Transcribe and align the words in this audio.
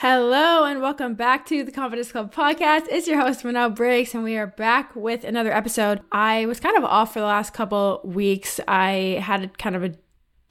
Hello 0.00 0.62
and 0.62 0.80
welcome 0.80 1.14
back 1.14 1.44
to 1.46 1.64
the 1.64 1.72
Confidence 1.72 2.12
Club 2.12 2.32
podcast. 2.32 2.86
It's 2.88 3.08
your 3.08 3.20
host 3.20 3.42
Manal 3.42 3.74
Briggs, 3.74 4.14
and 4.14 4.22
we 4.22 4.36
are 4.36 4.46
back 4.46 4.94
with 4.94 5.24
another 5.24 5.52
episode. 5.52 6.02
I 6.12 6.46
was 6.46 6.60
kind 6.60 6.76
of 6.76 6.84
off 6.84 7.12
for 7.12 7.18
the 7.18 7.26
last 7.26 7.52
couple 7.52 8.00
weeks. 8.04 8.60
I 8.68 9.18
had 9.20 9.58
kind 9.58 9.74
of 9.74 9.82
a 9.82 9.96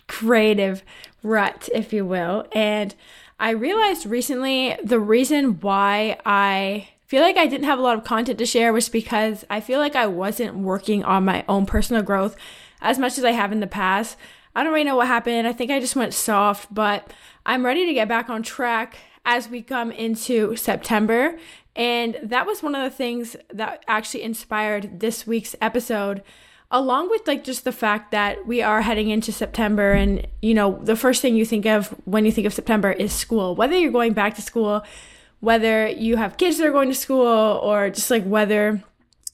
creative 0.10 0.84
rut, 1.24 1.70
if 1.74 1.94
you 1.94 2.06
will, 2.06 2.46
and 2.52 2.94
I 3.39 3.52
realized 3.52 4.06
recently 4.06 4.75
the 4.84 5.00
reason 5.00 5.61
why 5.61 6.20
I 6.25 6.89
feel 7.06 7.21
like 7.21 7.38
I 7.38 7.48
didn't 7.48 7.68
have 7.68 7.79
a 7.79 7.84
lot 7.84 7.98
of 7.98 8.04
content 8.04 8.39
to 8.39 8.46
share 8.46 8.74
was 8.74 8.89
because 8.89 9.46
I 9.50 9.61
feel 9.61 9.79
like 9.79 9.96
I 9.96 10.07
wasn't 10.07 10.57
working 10.57 11.06
on 11.06 11.24
my 11.24 11.46
own 11.48 11.66
personal 11.66 12.04
growth 12.04 12.36
as 12.82 13.00
much 13.00 13.18
as 13.18 13.24
I 13.24 13.32
have 13.32 13.54
in 13.54 13.61
the 13.61 13.66
past. 13.66 14.18
I 14.54 14.64
don't 14.64 14.74
really 14.74 14.84
know 14.84 14.98
what 14.98 15.07
happened. 15.07 15.48
I 15.48 15.54
think 15.54 15.71
I 15.71 15.79
just 15.79 15.96
went 15.96 16.14
soft, 16.14 16.74
but 16.74 17.14
I'm 17.46 17.66
ready 17.66 17.86
to 17.86 17.93
get 17.93 18.10
back 18.10 18.29
on 18.29 18.43
track 18.43 18.98
as 19.28 19.50
we 19.50 19.62
come 19.62 19.92
into 19.92 20.56
September. 20.56 21.38
And 21.76 22.18
that 22.24 22.48
was 22.48 22.64
one 22.64 22.74
of 22.74 22.82
the 22.82 22.96
things 22.96 23.36
that 23.54 23.84
actually 23.88 24.24
inspired 24.24 25.02
this 25.02 25.28
week's 25.28 25.54
episode, 25.62 26.24
along 26.72 27.10
with 27.10 27.28
like 27.28 27.44
just 27.44 27.66
the 27.66 27.74
fact 27.74 28.12
that 28.12 28.48
we 28.48 28.62
are 28.64 28.82
heading 28.82 29.10
into 29.10 29.34
September. 29.34 29.92
And, 29.92 30.26
you 30.42 30.54
know, 30.54 30.80
the 30.82 30.96
first 30.96 31.22
thing 31.22 31.36
you 31.36 31.46
think 31.46 31.66
of 31.66 31.90
when 32.06 32.26
you 32.26 32.31
think 32.31 32.48
of 32.48 32.53
September 32.53 32.94
is 32.94 33.12
school. 33.12 33.53
Whether 33.53 33.78
you're 33.78 33.92
going 33.92 34.14
back 34.14 34.34
to 34.36 34.42
school, 34.42 34.84
whether 35.42 35.88
you 35.88 36.16
have 36.16 36.38
kids 36.38 36.58
that 36.58 36.66
are 36.66 36.72
going 36.72 36.89
to 36.89 36.95
school, 36.95 37.28
or 37.62 37.89
just 37.89 38.09
like 38.09 38.23
whether 38.23 38.81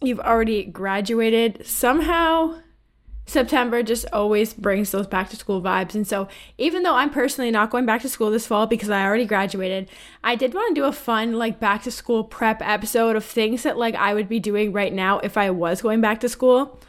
you've 0.01 0.19
already 0.19 0.65
graduated, 0.65 1.65
somehow 1.65 2.59
September 3.25 3.81
just 3.83 4.05
always 4.11 4.53
brings 4.53 4.91
those 4.91 5.07
back 5.07 5.29
to 5.29 5.35
school 5.35 5.61
vibes. 5.61 5.95
And 5.95 6.05
so, 6.05 6.27
even 6.57 6.83
though 6.83 6.95
I'm 6.95 7.09
personally 7.09 7.51
not 7.51 7.69
going 7.69 7.85
back 7.85 8.01
to 8.01 8.09
school 8.09 8.29
this 8.29 8.47
fall 8.47 8.67
because 8.67 8.89
I 8.89 9.05
already 9.05 9.25
graduated, 9.25 9.89
I 10.23 10.35
did 10.35 10.53
want 10.53 10.75
to 10.75 10.81
do 10.81 10.85
a 10.85 10.91
fun, 10.91 11.33
like, 11.33 11.59
back 11.59 11.83
to 11.83 11.91
school 11.91 12.23
prep 12.23 12.61
episode 12.61 13.15
of 13.15 13.23
things 13.23 13.63
that, 13.63 13.77
like, 13.77 13.95
I 13.95 14.13
would 14.13 14.27
be 14.27 14.39
doing 14.39 14.73
right 14.73 14.93
now 14.93 15.19
if 15.19 15.37
I 15.37 15.51
was 15.51 15.81
going 15.81 16.01
back 16.01 16.19
to 16.21 16.29
school. 16.29 16.79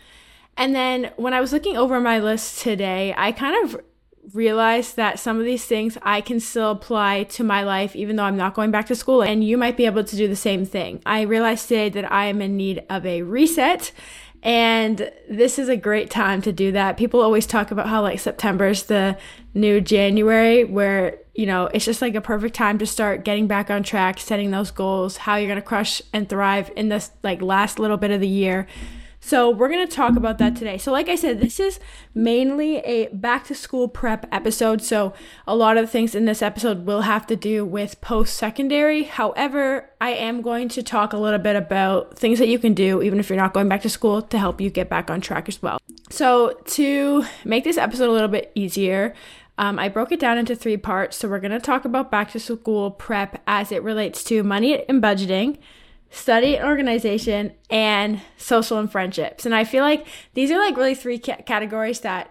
And 0.57 0.75
then 0.75 1.13
when 1.17 1.35
I 1.35 1.41
was 1.41 1.53
looking 1.53 1.77
over 1.77 2.01
my 2.01 2.19
list 2.19 2.63
today, 2.63 3.15
I 3.17 3.33
kind 3.33 3.65
of 3.65 3.81
realized 4.33 4.97
that 4.97 5.19
some 5.19 5.39
of 5.39 5.45
these 5.45 5.67
things 5.67 5.99
I 6.03 6.21
can 6.21 6.41
still 6.41 6.71
apply 6.71 7.25
to 7.25 7.45
my 7.45 7.63
life 7.63 7.95
even 7.95 8.17
though 8.17 8.25
I'm 8.25 8.39
not 8.39 8.55
going 8.55 8.71
back 8.71 8.87
to 8.87 8.95
school 8.95 9.23
and 9.23 9.45
you 9.45 9.59
might 9.59 9.77
be 9.77 9.85
able 9.85 10.05
to 10.05 10.17
do 10.17 10.27
the 10.27 10.37
same 10.37 10.65
thing. 10.65 11.03
I 11.05 11.23
realized 11.23 11.69
today 11.69 11.91
that 11.91 12.11
I 12.11 12.27
am 12.27 12.41
in 12.41 12.57
need 12.57 12.85
of 12.89 13.05
a 13.05 13.23
reset 13.23 13.93
and 14.45 15.11
this 15.29 15.59
is 15.59 15.71
a 15.71 15.77
great 15.77 16.11
time 16.11 16.43
to 16.43 16.53
do 16.53 16.71
that. 16.73 16.99
People 16.99 17.23
always 17.23 17.47
talk 17.47 17.71
about 17.71 17.89
how 17.89 18.03
like 18.03 18.21
September 18.21 18.69
is 18.69 18.85
the 18.85 19.17
new 19.55 19.81
January, 19.81 20.65
where, 20.65 21.19
you 21.35 21.47
know, 21.47 21.67
it's 21.73 21.87
just 21.87 22.03
like 22.03 22.15
a 22.15 22.21
perfect 22.21 22.55
time 22.55 22.77
to 22.79 22.87
start 22.87 23.25
getting 23.25 23.47
back 23.47 23.71
on 23.71 23.83
track, 23.83 24.21
setting 24.21 24.51
those 24.51 24.71
goals, 24.71 25.17
how 25.17 25.37
you're 25.37 25.49
going 25.49 25.57
to 25.57 25.63
crush 25.63 26.03
and 26.13 26.29
thrive 26.29 26.71
in 26.77 26.91
this 26.91 27.11
like 27.23 27.41
last 27.41 27.79
little 27.79 27.97
bit 27.97 28.11
of 28.11 28.21
the 28.21 28.29
year. 28.29 28.67
So, 29.27 29.49
we're 29.49 29.71
going 29.71 29.89
to 29.89 29.91
talk 29.91 30.17
about 30.17 30.37
that 30.37 30.55
today. 30.55 30.77
So, 30.77 30.93
like 30.93 31.09
I 31.09 31.15
said, 31.15 31.41
this 31.41 31.59
is 31.59 31.81
mainly 32.15 32.77
a 32.81 33.07
back 33.07 33.45
to 33.45 33.55
school 33.55 33.89
prep 33.89 34.27
episode. 34.31 34.83
So, 34.83 35.15
a 35.47 35.57
lot 35.57 35.79
of 35.79 35.85
the 35.85 35.91
things 35.91 36.15
in 36.15 36.27
this 36.27 36.43
episode 36.43 36.85
will 36.85 37.01
have 37.01 37.27
to 37.29 37.35
do 37.35 37.65
with 37.65 37.99
post 38.03 38.35
secondary. 38.35 39.05
However, 39.05 39.89
I 39.99 40.11
am 40.11 40.43
going 40.43 40.69
to 40.69 40.83
talk 40.83 41.15
a 41.15 41.17
little 41.17 41.39
bit 41.39 41.57
about 41.57 42.19
things 42.19 42.39
that 42.39 42.49
you 42.49 42.59
can 42.59 42.75
do, 42.75 43.01
even 43.01 43.19
if 43.19 43.31
you're 43.31 43.39
not 43.39 43.55
going 43.55 43.67
back 43.67 43.81
to 43.83 43.89
school, 43.89 44.21
to 44.21 44.39
help 44.39 44.61
you 44.61 44.69
get 44.69 44.91
back 44.91 45.11
on 45.11 45.23
track 45.23 45.49
as 45.49 45.63
well. 45.63 45.79
So, 46.11 46.61
to 46.67 47.25
make 47.47 47.65
this 47.65 47.79
episode 47.79 48.11
a 48.11 48.13
little 48.13 48.29
bit 48.29 48.53
easier, 48.55 49.15
um, 49.57 49.79
I 49.79 49.89
broke 49.89 50.13
it 50.13 50.21
down 50.21 50.37
into 50.37 50.55
three 50.55 50.77
parts. 50.77 51.17
So, 51.17 51.31
we're 51.31 51.41
going 51.41 51.51
to 51.51 51.61
talk 51.61 51.87
about 51.87 52.11
back 52.11 52.31
to 52.33 52.39
school 52.39 52.91
prep 52.91 53.41
as 53.47 53.73
it 53.73 53.83
relates 53.83 54.23
to 54.25 54.43
money 54.43 54.87
and 54.87 55.03
budgeting 55.03 55.57
study 56.15 56.57
and 56.57 56.67
organization, 56.67 57.53
and 57.71 58.21
social 58.37 58.79
and 58.79 58.91
friendships. 58.91 59.45
And 59.45 59.55
I 59.55 59.65
feel 59.65 59.83
like 59.83 60.07
these 60.35 60.51
are 60.51 60.59
like 60.59 60.77
really 60.77 60.95
three 60.95 61.19
ca- 61.19 61.43
categories 61.43 62.01
that 62.01 62.31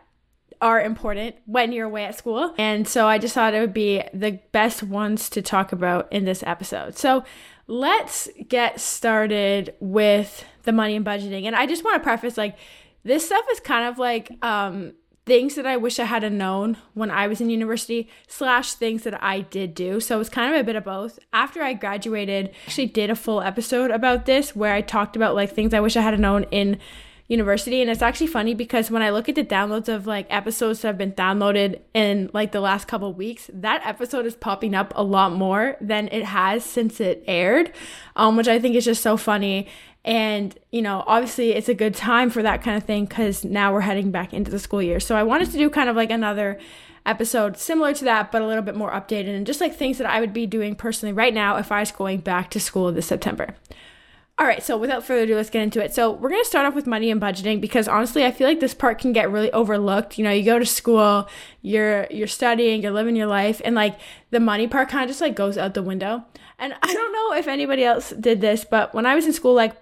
are 0.61 0.81
important 0.81 1.35
when 1.45 1.73
you're 1.73 1.87
away 1.87 2.05
at 2.05 2.17
school. 2.17 2.53
And 2.57 2.87
so 2.87 3.07
I 3.07 3.17
just 3.17 3.33
thought 3.33 3.53
it 3.53 3.59
would 3.59 3.73
be 3.73 4.01
the 4.13 4.39
best 4.53 4.81
ones 4.81 5.29
to 5.31 5.41
talk 5.41 5.73
about 5.73 6.11
in 6.11 6.23
this 6.23 6.41
episode. 6.43 6.97
So 6.97 7.25
let's 7.67 8.29
get 8.47 8.79
started 8.79 9.73
with 9.81 10.45
the 10.63 10.71
money 10.71 10.95
and 10.95 11.05
budgeting. 11.05 11.43
And 11.43 11.55
I 11.55 11.65
just 11.65 11.83
want 11.83 12.01
to 12.01 12.03
preface 12.03 12.37
like 12.37 12.57
this 13.03 13.25
stuff 13.25 13.43
is 13.51 13.59
kind 13.59 13.89
of 13.89 13.99
like 13.99 14.31
um 14.41 14.93
things 15.25 15.55
that 15.55 15.65
I 15.65 15.77
wish 15.77 15.99
I 15.99 16.05
had 16.05 16.29
known 16.31 16.77
when 16.93 17.09
I 17.09 17.27
was 17.27 17.39
in 17.39 17.49
university, 17.49 18.09
slash 18.27 18.73
things 18.73 19.03
that 19.03 19.23
I 19.23 19.41
did 19.41 19.73
do. 19.73 19.99
So 19.99 20.19
it's 20.19 20.29
kind 20.29 20.53
of 20.53 20.59
a 20.59 20.63
bit 20.63 20.75
of 20.75 20.83
both. 20.83 21.19
After 21.31 21.61
I 21.61 21.73
graduated, 21.73 22.47
I 22.49 22.51
actually 22.67 22.87
did 22.87 23.09
a 23.09 23.15
full 23.15 23.41
episode 23.41 23.91
about 23.91 24.25
this 24.25 24.55
where 24.55 24.73
I 24.73 24.81
talked 24.81 25.15
about 25.15 25.35
like 25.35 25.51
things 25.51 25.73
I 25.73 25.79
wish 25.79 25.95
I 25.95 26.01
had 26.01 26.19
known 26.19 26.43
in 26.51 26.77
university. 27.27 27.81
And 27.81 27.89
it's 27.89 28.01
actually 28.01 28.27
funny 28.27 28.53
because 28.53 28.91
when 28.91 29.01
I 29.01 29.09
look 29.09 29.29
at 29.29 29.35
the 29.35 29.45
downloads 29.45 29.87
of 29.87 30.05
like 30.05 30.27
episodes 30.29 30.81
that 30.81 30.89
have 30.89 30.97
been 30.97 31.13
downloaded 31.13 31.79
in 31.93 32.29
like 32.33 32.51
the 32.51 32.59
last 32.59 32.87
couple 32.87 33.11
weeks, 33.13 33.49
that 33.53 33.81
episode 33.85 34.25
is 34.25 34.35
popping 34.35 34.75
up 34.75 34.93
a 34.95 35.03
lot 35.03 35.31
more 35.31 35.77
than 35.79 36.09
it 36.09 36.25
has 36.25 36.65
since 36.65 36.99
it 36.99 37.23
aired, 37.25 37.71
um, 38.15 38.35
which 38.35 38.47
I 38.47 38.59
think 38.59 38.75
is 38.75 38.85
just 38.85 39.01
so 39.01 39.15
funny. 39.15 39.67
And, 40.05 40.57
you 40.71 40.81
know, 40.81 41.03
obviously 41.07 41.51
it's 41.51 41.69
a 41.69 41.73
good 41.73 41.95
time 41.95 42.29
for 42.29 42.43
that 42.43 42.61
kind 42.61 42.75
of 42.75 42.83
thing 42.83 43.05
because 43.05 43.45
now 43.45 43.71
we're 43.71 43.81
heading 43.81 44.11
back 44.11 44.33
into 44.33 44.51
the 44.51 44.59
school 44.59 44.81
year. 44.81 44.99
So 44.99 45.15
I 45.15 45.23
wanted 45.23 45.51
to 45.51 45.57
do 45.57 45.69
kind 45.69 45.89
of 45.89 45.95
like 45.95 46.11
another 46.11 46.59
episode 47.05 47.57
similar 47.57 47.93
to 47.93 48.03
that, 48.05 48.31
but 48.31 48.41
a 48.41 48.47
little 48.47 48.63
bit 48.63 48.75
more 48.75 48.91
updated 48.91 49.35
and 49.35 49.45
just 49.45 49.61
like 49.61 49.75
things 49.75 49.97
that 49.97 50.07
I 50.07 50.19
would 50.19 50.33
be 50.33 50.45
doing 50.45 50.75
personally 50.75 51.13
right 51.13 51.33
now 51.33 51.57
if 51.57 51.71
I 51.71 51.79
was 51.79 51.91
going 51.91 52.19
back 52.19 52.49
to 52.51 52.59
school 52.59 52.91
this 52.91 53.07
September. 53.07 53.55
All 54.39 54.47
right, 54.47 54.63
so 54.63 54.77
without 54.77 55.05
further 55.05 55.23
ado, 55.23 55.35
let's 55.35 55.51
get 55.51 55.61
into 55.61 55.83
it. 55.83 55.93
So, 55.93 56.09
we're 56.09 56.29
going 56.29 56.41
to 56.41 56.47
start 56.47 56.65
off 56.65 56.73
with 56.73 56.87
money 56.87 57.11
and 57.11 57.21
budgeting 57.21 57.61
because 57.61 57.87
honestly, 57.87 58.25
I 58.25 58.31
feel 58.31 58.47
like 58.47 58.59
this 58.59 58.73
part 58.73 58.97
can 58.97 59.13
get 59.13 59.29
really 59.29 59.51
overlooked. 59.51 60.17
You 60.17 60.23
know, 60.23 60.31
you 60.31 60.43
go 60.43 60.57
to 60.57 60.65
school, 60.65 61.29
you're 61.61 62.07
you're 62.09 62.25
studying, 62.25 62.81
you're 62.81 62.91
living 62.91 63.15
your 63.15 63.27
life, 63.27 63.61
and 63.63 63.75
like 63.75 63.95
the 64.31 64.39
money 64.39 64.67
part 64.67 64.89
kind 64.89 65.03
of 65.03 65.09
just 65.09 65.21
like 65.21 65.35
goes 65.35 65.55
out 65.55 65.75
the 65.75 65.83
window. 65.83 66.25
And 66.57 66.73
I 66.81 66.93
don't 66.93 67.13
know 67.13 67.37
if 67.37 67.47
anybody 67.47 67.83
else 67.83 68.09
did 68.09 68.41
this, 68.41 68.65
but 68.65 68.95
when 68.95 69.05
I 69.05 69.13
was 69.13 69.27
in 69.27 69.33
school 69.33 69.53
like 69.53 69.75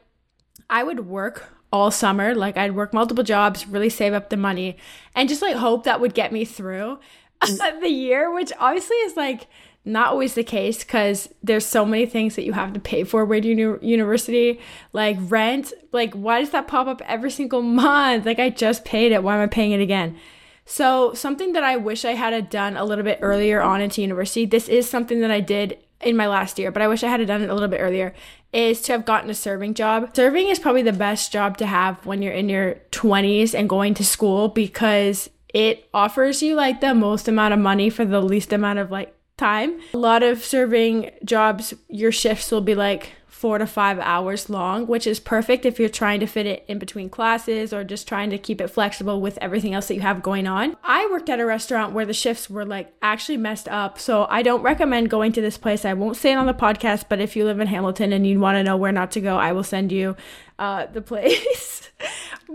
I 0.72 0.84
would 0.84 1.06
work 1.06 1.50
all 1.72 1.92
summer. 1.92 2.34
Like 2.34 2.58
I'd 2.58 2.76
work 2.76 2.94
multiple 2.94 3.24
jobs, 3.24 3.68
really 3.68 3.90
save 3.90 4.14
up 4.14 4.30
the 4.30 4.38
money, 4.38 4.78
and 5.14 5.30
just 5.30 5.42
like 5.42 5.58
hope 5.58 5.84
that 5.84 6.02
would 6.02 6.14
get 6.14 6.32
me 6.32 6.46
through 6.46 7.00
mm. 7.42 7.82
the 7.82 7.90
year, 7.90 8.34
which 8.34 8.52
obviously 8.58 8.96
is 8.98 9.16
like 9.16 9.48
not 9.84 10.09
always 10.09 10.36
the 10.36 10.44
case 10.44 10.84
because 10.84 11.30
there's 11.42 11.66
so 11.66 11.86
many 11.86 12.06
things 12.06 12.36
that 12.36 12.46
you 12.46 12.54
have 12.54 12.72
to 12.74 12.80
pay 12.80 13.04
for 13.04 13.26
with 13.26 13.46
your 13.46 13.82
university, 13.84 14.59
like 14.94 15.18
rent. 15.22 15.74
Like, 15.92 16.14
why 16.14 16.40
does 16.40 16.52
that 16.52 16.68
pop 16.68 16.88
up 16.88 17.02
every 17.08 17.32
single 17.32 17.64
month? 17.64 18.26
Like, 18.26 18.40
I 18.40 18.50
just 18.50 18.86
paid 18.86 19.12
it. 19.12 19.24
Why 19.24 19.36
am 19.36 19.42
I 19.42 19.48
paying 19.48 19.72
it 19.72 19.82
again? 19.82 20.18
So, 20.66 21.14
something 21.14 21.53
that 21.53 21.64
I 21.64 21.78
wish 21.78 22.06
I 22.06 22.12
had 22.12 22.50
done 22.50 22.78
a 22.78 22.86
little 22.86 23.03
bit 23.03 23.20
earlier 23.22 23.59
on 23.62 23.82
into 23.82 24.02
university, 24.02 24.46
this 24.46 24.70
is 24.70 24.88
something 24.88 25.20
that 25.22 25.32
I 25.32 25.40
did 25.40 25.80
in 26.00 26.16
my 26.16 26.28
last 26.28 26.59
year, 26.59 26.72
but 26.72 26.82
I 26.82 26.88
wish 26.88 27.03
I 27.03 27.09
had 27.09 27.26
done 27.28 27.42
it 27.42 27.50
a 27.50 27.53
little 27.53 27.70
bit 27.70 27.82
earlier, 27.82 28.14
is 28.54 28.82
to 28.82 28.92
have 28.92 29.06
gotten 29.06 29.30
a 29.30 29.34
serving 29.34 29.74
job. 29.74 30.16
Serving 30.16 30.48
is 30.50 30.60
probably 30.60 30.82
the 30.82 30.94
best 30.94 31.32
job 31.32 31.58
to 31.58 31.66
have 31.66 32.06
when 32.06 32.22
you're 32.22 32.34
in 32.34 32.50
your 32.50 32.76
20s 32.92 33.54
and 33.54 33.70
going 33.70 33.94
to 33.96 34.06
school 34.06 34.50
because 34.50 35.30
it 35.54 35.88
offers 35.94 36.42
you 36.42 36.56
like 36.56 36.82
the 36.82 36.94
most 36.94 37.28
amount 37.28 37.54
of 37.54 37.60
money 37.60 37.90
for 37.90 38.06
the 38.06 38.22
least 38.22 38.54
amount 38.54 38.80
of 38.80 38.92
like 38.92 39.16
time. 39.41 39.79
A 39.94 39.97
lot 39.97 40.22
of 40.24 40.44
serving 40.44 41.12
jobs, 41.25 41.74
your 41.90 42.12
shifts 42.12 42.52
will 42.52 42.62
be 42.62 42.75
like 42.75 43.13
four 43.25 43.57
to 43.57 43.66
five 43.66 43.97
hours 43.97 44.52
long, 44.52 44.85
which 44.85 45.07
is 45.07 45.19
perfect 45.19 45.66
if 45.66 45.79
you're 45.79 45.90
trying 45.90 46.19
to 46.19 46.28
fit 46.28 46.46
it 46.46 46.63
in 46.68 46.78
between 46.78 47.09
classes 47.09 47.74
or 47.74 47.84
just 47.84 48.07
trying 48.07 48.29
to 48.29 48.38
keep 48.38 48.62
it 48.62 48.68
flexible 48.68 49.19
with 49.19 49.35
everything 49.41 49.73
else 49.73 49.88
that 49.88 49.96
you 49.96 50.02
have 50.02 50.22
going 50.22 50.46
on. 50.46 50.78
I 50.84 51.08
worked 51.09 51.28
at 51.28 51.40
a 51.40 51.46
restaurant 51.46 51.91
where 51.91 52.05
the 52.05 52.14
shifts 52.14 52.52
were 52.52 52.66
like 52.66 52.93
actually 53.02 53.38
messed 53.38 53.67
up, 53.67 53.97
so 53.97 54.28
I 54.29 54.43
don't 54.43 54.61
recommend 54.61 55.09
going 55.09 55.32
to 55.32 55.41
this 55.41 55.58
place. 55.58 55.85
I 55.85 55.94
won't 55.94 56.17
say 56.17 56.34
it 56.34 56.35
on 56.35 56.46
the 56.46 56.53
podcast, 56.53 57.05
but 57.09 57.20
if 57.20 57.35
you 57.35 57.44
live 57.46 57.59
in 57.59 57.66
Hamilton 57.66 58.14
and 58.14 58.28
you 58.28 58.40
want 58.40 58.58
to 58.58 58.64
know 58.64 58.78
where 58.78 58.91
not 58.91 59.09
to 59.14 59.22
go, 59.22 59.37
I 59.37 59.53
will 59.53 59.64
send 59.64 59.91
you 59.91 60.16
uh, 60.59 60.85
the 60.85 61.02
place. 61.11 61.90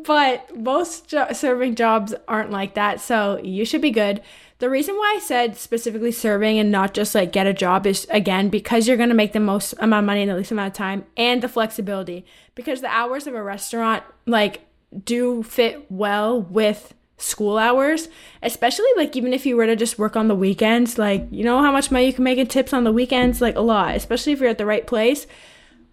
but 0.05 0.57
most 0.57 1.09
jo- 1.09 1.33
serving 1.33 1.75
jobs 1.75 2.15
aren't 2.29 2.53
like 2.53 2.75
that, 2.75 3.01
so 3.01 3.41
you 3.43 3.65
should 3.65 3.83
be 3.83 3.91
good. 3.91 4.23
The 4.59 4.71
reason 4.71 4.95
why 4.97 5.15
I 5.17 5.21
said 5.21 5.57
specifically 5.57 6.13
serving 6.13 6.59
and 6.59 6.73
not 6.73 6.95
just 6.95 7.15
like 7.15 7.31
get 7.31 7.47
a 7.47 7.53
job 7.53 7.87
is 7.87 8.07
again 8.11 8.49
because 8.49 8.89
you're 8.89 8.97
going 8.97 9.11
to 9.11 9.15
make 9.15 9.33
the 9.33 9.41
most 9.41 9.75
amount 9.79 10.05
of 10.05 10.07
money 10.07 10.23
in 10.23 10.29
the 10.29 10.37
least 10.37 10.51
amount 10.51 10.69
of 10.69 10.73
time 10.73 11.05
and 11.17 11.43
the 11.43 11.49
flexibility 11.49 12.25
because 12.55 12.81
the 12.81 12.89
hours 12.89 13.27
of 13.27 13.35
a 13.35 13.43
restaurant 13.43 14.03
like 14.25 14.67
do 15.05 15.43
fit 15.43 15.85
well 15.91 16.41
with 16.41 16.95
school 17.19 17.59
hours, 17.59 18.09
especially 18.43 18.87
like 18.97 19.15
even 19.17 19.33
if 19.33 19.45
you 19.47 19.57
were 19.57 19.67
to 19.67 19.77
just 19.77 19.99
work 19.99 20.17
on 20.17 20.29
the 20.29 20.35
weekends, 20.35 20.99
like 20.99 21.27
you 21.31 21.45
know 21.45 21.63
how 21.63 21.73
much 21.73 21.91
money 21.91 22.07
you 22.07 22.13
can 22.13 22.25
make 22.25 22.39
in 22.39 22.47
tips 22.47 22.73
on 22.73 22.85
the 22.85 22.93
weekends, 22.93 23.41
like 23.41 23.57
a 23.57 23.61
lot, 23.61 23.95
especially 23.95 24.33
if 24.33 24.41
you're 24.41 24.51
at 24.51 24.59
the 24.59 24.67
right 24.67 24.87
place. 24.87 25.27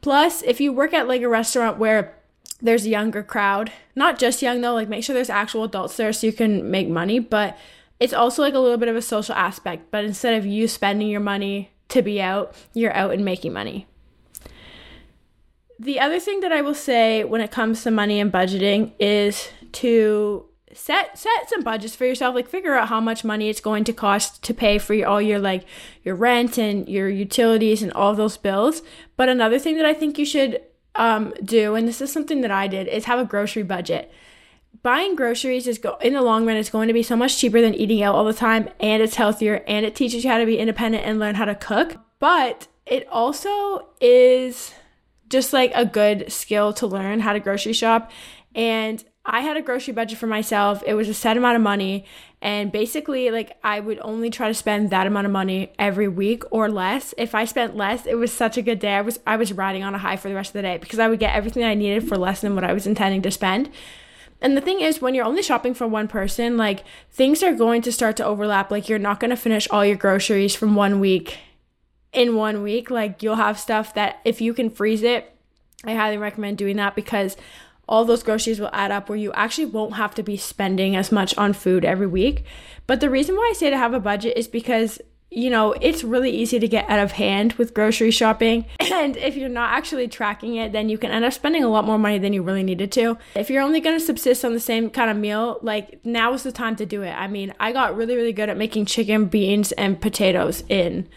Plus, 0.01 0.41
if 0.43 0.59
you 0.59 0.71
work 0.73 0.93
at 0.93 1.07
like 1.07 1.21
a 1.21 1.29
restaurant 1.29 1.77
where 1.77 2.15
there's 2.61 2.85
a 2.85 2.89
younger 2.89 3.23
crowd, 3.23 3.71
not 3.95 4.19
just 4.19 4.41
young 4.41 4.61
though, 4.61 4.73
like 4.73 4.89
make 4.89 5.03
sure 5.03 5.13
there's 5.13 5.29
actual 5.29 5.63
adults 5.63 5.97
there 5.97 6.13
so 6.13 6.27
you 6.27 6.33
can 6.33 6.69
make 6.69 6.87
money, 6.87 7.19
but 7.19 7.57
it's 8.03 8.11
also 8.11 8.41
like 8.41 8.53
a 8.53 8.59
little 8.59 8.77
bit 8.77 8.89
of 8.89 8.97
a 8.97 9.01
social 9.01 9.33
aspect, 9.33 9.89
but 9.89 10.03
instead 10.03 10.33
of 10.33 10.45
you 10.45 10.67
spending 10.67 11.07
your 11.07 11.21
money 11.21 11.71
to 11.87 12.01
be 12.01 12.21
out, 12.21 12.53
you're 12.73 12.93
out 12.93 13.13
and 13.13 13.23
making 13.23 13.53
money. 13.53 13.87
The 15.79 16.01
other 16.01 16.19
thing 16.19 16.41
that 16.41 16.51
I 16.51 16.61
will 16.61 16.73
say 16.73 17.23
when 17.23 17.39
it 17.39 17.49
comes 17.49 17.81
to 17.83 17.91
money 17.91 18.19
and 18.19 18.29
budgeting 18.29 18.91
is 18.99 19.47
to 19.73 20.45
set 20.73 21.17
set 21.17 21.49
some 21.49 21.61
budgets 21.61 21.95
for 21.95 22.03
yourself 22.05 22.35
like 22.35 22.49
figure 22.49 22.73
out 22.73 22.89
how 22.89 22.99
much 22.99 23.23
money 23.23 23.47
it's 23.47 23.61
going 23.61 23.85
to 23.85 23.93
cost 23.93 24.43
to 24.43 24.53
pay 24.53 24.79
for 24.79 24.95
your, 24.95 25.07
all 25.07 25.21
your 25.21 25.37
like 25.37 25.65
your 26.03 26.15
rent 26.15 26.57
and 26.57 26.89
your 26.89 27.07
utilities 27.07 27.83
and 27.83 27.93
all 27.93 28.15
those 28.15 28.37
bills 28.37 28.81
but 29.15 29.29
another 29.29 29.59
thing 29.59 29.77
that 29.77 29.85
i 29.85 29.93
think 29.93 30.17
you 30.17 30.25
should 30.25 30.59
um, 30.95 31.31
do 31.43 31.75
and 31.75 31.87
this 31.87 32.01
is 32.01 32.11
something 32.11 32.41
that 32.41 32.49
i 32.49 32.67
did 32.67 32.87
is 32.87 33.05
have 33.05 33.19
a 33.19 33.25
grocery 33.25 33.61
budget 33.61 34.11
buying 34.81 35.15
groceries 35.15 35.67
is 35.67 35.77
go 35.77 35.97
in 36.01 36.13
the 36.13 36.21
long 36.21 36.45
run 36.45 36.57
it's 36.57 36.69
going 36.69 36.87
to 36.87 36.93
be 36.93 37.03
so 37.03 37.15
much 37.15 37.37
cheaper 37.37 37.61
than 37.61 37.73
eating 37.73 38.01
out 38.01 38.15
all 38.15 38.25
the 38.25 38.33
time 38.33 38.69
and 38.79 39.03
it's 39.03 39.15
healthier 39.15 39.63
and 39.67 39.85
it 39.85 39.95
teaches 39.95 40.23
you 40.23 40.29
how 40.29 40.37
to 40.37 40.45
be 40.45 40.57
independent 40.57 41.05
and 41.05 41.19
learn 41.19 41.35
how 41.35 41.45
to 41.45 41.55
cook 41.55 41.97
but 42.19 42.67
it 42.85 43.07
also 43.09 43.87
is 44.01 44.73
just 45.29 45.53
like 45.53 45.71
a 45.75 45.85
good 45.85 46.31
skill 46.31 46.73
to 46.73 46.87
learn 46.87 47.19
how 47.19 47.33
to 47.33 47.39
grocery 47.39 47.73
shop 47.73 48.11
and 48.55 49.03
I 49.25 49.39
had 49.39 49.55
a 49.55 49.61
grocery 49.61 49.93
budget 49.93 50.17
for 50.17 50.27
myself. 50.27 50.83
It 50.85 50.95
was 50.95 51.07
a 51.07 51.13
set 51.13 51.37
amount 51.37 51.55
of 51.55 51.61
money. 51.61 52.05
And 52.41 52.73
basically, 52.73 53.31
like, 53.31 53.57
I 53.63 53.79
would 53.79 53.99
only 54.01 54.29
try 54.29 54.49
to 54.49 54.53
spend 54.53 54.89
that 54.89 55.07
amount 55.07 55.25
of 55.25 55.31
money 55.31 55.71
every 55.79 56.09
week 56.09 56.43
or 56.51 56.69
less. 56.69 57.13
If 57.17 57.33
I 57.33 57.45
spent 57.45 57.77
less, 57.77 58.05
it 58.05 58.15
was 58.15 58.33
such 58.33 58.57
a 58.57 58.61
good 58.61 58.79
day. 58.79 58.95
I 58.95 59.01
was, 59.01 59.19
I 59.25 59.37
was 59.37 59.53
riding 59.53 59.81
on 59.81 59.95
a 59.95 59.97
high 59.97 60.17
for 60.17 60.27
the 60.27 60.35
rest 60.35 60.49
of 60.49 60.53
the 60.53 60.63
day 60.63 60.77
because 60.77 60.99
I 60.99 61.07
would 61.07 61.19
get 61.19 61.33
everything 61.33 61.63
I 61.63 61.73
needed 61.73 62.07
for 62.07 62.17
less 62.17 62.41
than 62.41 62.53
what 62.53 62.65
I 62.65 62.73
was 62.73 62.85
intending 62.85 63.21
to 63.21 63.31
spend. 63.31 63.69
And 64.43 64.57
the 64.57 64.61
thing 64.61 64.81
is, 64.81 65.01
when 65.01 65.15
you're 65.15 65.25
only 65.25 65.41
shopping 65.41 65.73
for 65.73 65.87
one 65.87 66.09
person, 66.09 66.57
like, 66.57 66.83
things 67.11 67.41
are 67.41 67.53
going 67.53 67.81
to 67.83 67.93
start 67.93 68.17
to 68.17 68.25
overlap. 68.25 68.69
Like, 68.69 68.89
you're 68.89 68.99
not 68.99 69.21
going 69.21 69.31
to 69.31 69.37
finish 69.37 69.69
all 69.71 69.85
your 69.85 69.95
groceries 69.95 70.53
from 70.53 70.75
one 70.75 70.99
week 70.99 71.39
in 72.11 72.35
one 72.35 72.61
week. 72.61 72.91
Like, 72.91 73.23
you'll 73.23 73.35
have 73.35 73.57
stuff 73.57 73.93
that 73.93 74.19
if 74.25 74.41
you 74.41 74.53
can 74.53 74.69
freeze 74.69 75.01
it, 75.01 75.33
I 75.85 75.95
highly 75.95 76.17
recommend 76.17 76.57
doing 76.57 76.75
that 76.75 76.93
because 76.93 77.37
all 77.87 78.03
those 78.03 78.21
groceries 78.21 78.59
will 78.59 78.69
add 78.73 78.91
up 78.91 79.07
where 79.07 79.17
you 79.17 79.31
actually 79.31 79.65
won't 79.65 79.95
have 79.95 80.13
to 80.15 80.23
be 80.23 80.35
spending 80.35 80.95
as 80.95 81.09
much 81.09 81.37
on 81.37 81.53
food 81.53 81.85
every 81.85 82.07
week. 82.07 82.43
But 82.85 82.99
the 82.99 83.09
reason 83.09 83.35
why 83.35 83.49
I 83.49 83.57
say 83.57 83.69
to 83.69 83.77
have 83.77 83.93
a 83.93 83.99
budget 83.99 84.37
is 84.37 84.49
because 84.49 84.99
you 85.35 85.49
know, 85.49 85.73
it's 85.81 86.03
really 86.03 86.29
easy 86.29 86.59
to 86.59 86.67
get 86.67 86.87
out 86.89 86.99
of 86.99 87.13
hand 87.13 87.53
with 87.53 87.73
grocery 87.73 88.11
shopping. 88.11 88.65
And 88.93 89.17
if 89.17 89.35
you're 89.35 89.49
not 89.49 89.71
actually 89.71 90.07
tracking 90.07 90.55
it, 90.55 90.71
then 90.71 90.87
you 90.87 90.99
can 90.99 91.09
end 91.09 91.25
up 91.25 91.33
spending 91.33 91.63
a 91.63 91.67
lot 91.67 91.83
more 91.83 91.97
money 91.97 92.19
than 92.19 92.31
you 92.31 92.43
really 92.43 92.61
needed 92.61 92.91
to. 92.93 93.17
If 93.35 93.49
you're 93.49 93.63
only 93.63 93.79
going 93.79 93.97
to 93.97 94.05
subsist 94.05 94.45
on 94.45 94.53
the 94.53 94.59
same 94.59 94.91
kind 94.91 95.09
of 95.09 95.17
meal, 95.17 95.57
like 95.63 95.99
now 96.05 96.31
is 96.33 96.43
the 96.43 96.51
time 96.51 96.75
to 96.75 96.85
do 96.85 97.01
it. 97.01 97.11
I 97.11 97.27
mean, 97.27 97.53
I 97.59 97.71
got 97.71 97.97
really, 97.97 98.15
really 98.15 98.33
good 98.33 98.49
at 98.49 98.55
making 98.55 98.85
chicken, 98.85 99.25
beans, 99.25 99.71
and 99.73 99.99
potatoes 99.99 100.63
in 100.69 101.09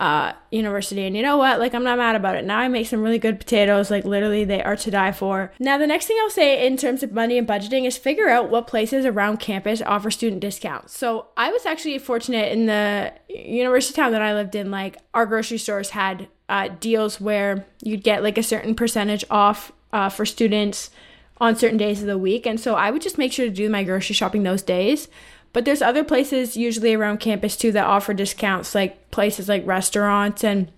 uh, 0.00 0.32
university. 0.50 1.04
And 1.06 1.14
you 1.14 1.22
know 1.22 1.36
what? 1.36 1.60
Like, 1.60 1.74
I'm 1.74 1.84
not 1.84 1.98
mad 1.98 2.16
about 2.16 2.34
it. 2.34 2.44
Now 2.44 2.58
I 2.58 2.68
make 2.68 2.86
some 2.86 3.02
really 3.02 3.18
good 3.18 3.38
potatoes. 3.38 3.90
Like, 3.90 4.04
literally, 4.04 4.44
they 4.44 4.62
are 4.62 4.74
to 4.76 4.90
die 4.90 5.12
for. 5.12 5.52
Now, 5.60 5.78
the 5.78 5.86
next 5.86 6.06
thing 6.06 6.16
I'll 6.22 6.30
say 6.30 6.66
in 6.66 6.76
terms 6.76 7.02
of 7.02 7.12
money 7.12 7.36
and 7.36 7.46
budgeting 7.46 7.86
is 7.86 7.98
figure 7.98 8.28
out 8.28 8.48
what 8.50 8.66
places 8.66 9.04
around 9.04 9.40
campus 9.40 9.82
offer 9.82 10.10
student 10.10 10.40
discounts. 10.40 10.96
So, 10.96 11.26
I 11.36 11.52
was 11.52 11.66
actually 11.66 11.98
fortunate 11.98 12.50
in 12.50 12.64
the 12.66 13.12
university 13.28 13.94
town 13.94 14.12
that 14.12 14.22
I 14.22 14.34
lived 14.34 14.54
in, 14.54 14.70
like, 14.70 14.96
our 15.12 15.26
grocery 15.26 15.58
stores 15.58 15.90
had 15.90 16.28
uh, 16.48 16.68
deals 16.80 17.20
where 17.20 17.64
you'd 17.82 18.02
get 18.02 18.22
like 18.22 18.36
a 18.36 18.42
certain 18.42 18.74
percentage 18.74 19.24
off 19.30 19.70
uh, 19.92 20.08
for 20.08 20.26
students 20.26 20.90
on 21.40 21.56
certain 21.56 21.78
days 21.78 22.00
of 22.00 22.06
the 22.06 22.18
week. 22.18 22.44
And 22.44 22.58
so 22.58 22.74
I 22.74 22.90
would 22.90 23.00
just 23.00 23.18
make 23.18 23.32
sure 23.32 23.46
to 23.46 23.52
do 23.52 23.70
my 23.70 23.84
grocery 23.84 24.14
shopping 24.14 24.42
those 24.42 24.62
days. 24.62 25.08
But 25.52 25.64
there's 25.64 25.82
other 25.82 26.04
places 26.04 26.56
usually 26.56 26.94
around 26.94 27.18
campus 27.18 27.56
too 27.56 27.72
that 27.72 27.86
offer 27.86 28.14
discounts, 28.14 28.74
like 28.74 29.10
places 29.10 29.48
like 29.48 29.66
restaurants 29.66 30.44
and 30.44 30.70